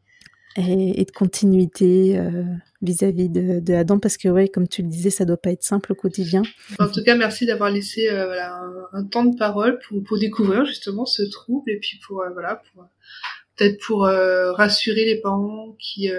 [0.58, 2.44] et, de continuité euh,
[2.82, 5.64] vis-à-vis de, de, Adam parce que ouais comme tu le disais ça doit pas être
[5.64, 6.42] simple au quotidien
[6.80, 8.60] en tout cas merci d'avoir laissé euh, voilà,
[8.94, 12.62] un, temps de parole pour, pour découvrir justement ce trouble et puis pour euh, voilà
[12.74, 12.86] pour
[13.56, 16.10] peut-être pour rassurer les parents qui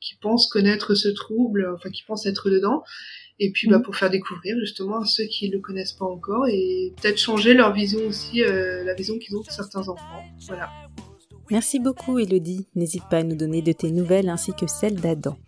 [0.00, 2.82] qui pensent connaître ce trouble enfin qui pensent être dedans
[3.40, 3.82] et puis bah, mmh.
[3.82, 7.72] pour faire découvrir justement à ceux qui le connaissent pas encore et peut-être changer leur
[7.72, 10.70] vision aussi la vision qu'ils ont de certains enfants voilà
[11.50, 12.66] Merci beaucoup Elodie.
[12.74, 15.38] N'hésite pas à nous donner de tes nouvelles ainsi que celles d'Adam.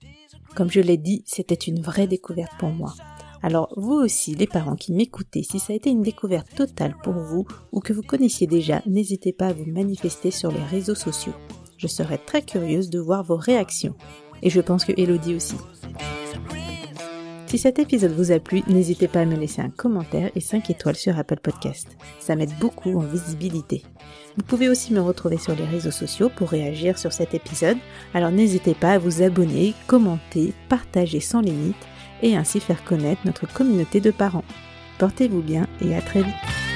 [0.57, 2.95] Comme je l'ai dit, c'était une vraie découverte pour moi.
[3.43, 7.15] Alors vous aussi, les parents qui m'écoutez, si ça a été une découverte totale pour
[7.15, 11.35] vous ou que vous connaissiez déjà, n'hésitez pas à vous manifester sur les réseaux sociaux.
[11.77, 13.95] Je serais très curieuse de voir vos réactions.
[14.43, 15.57] Et je pense que Elodie aussi.
[17.51, 20.71] Si cet épisode vous a plu, n'hésitez pas à me laisser un commentaire et 5
[20.71, 21.89] étoiles sur Apple Podcast.
[22.21, 23.83] Ça m'aide beaucoup en visibilité.
[24.37, 27.79] Vous pouvez aussi me retrouver sur les réseaux sociaux pour réagir sur cet épisode,
[28.15, 31.75] alors n'hésitez pas à vous abonner, commenter, partager sans limite
[32.23, 34.45] et ainsi faire connaître notre communauté de parents.
[34.99, 36.70] Portez-vous bien et à très vite.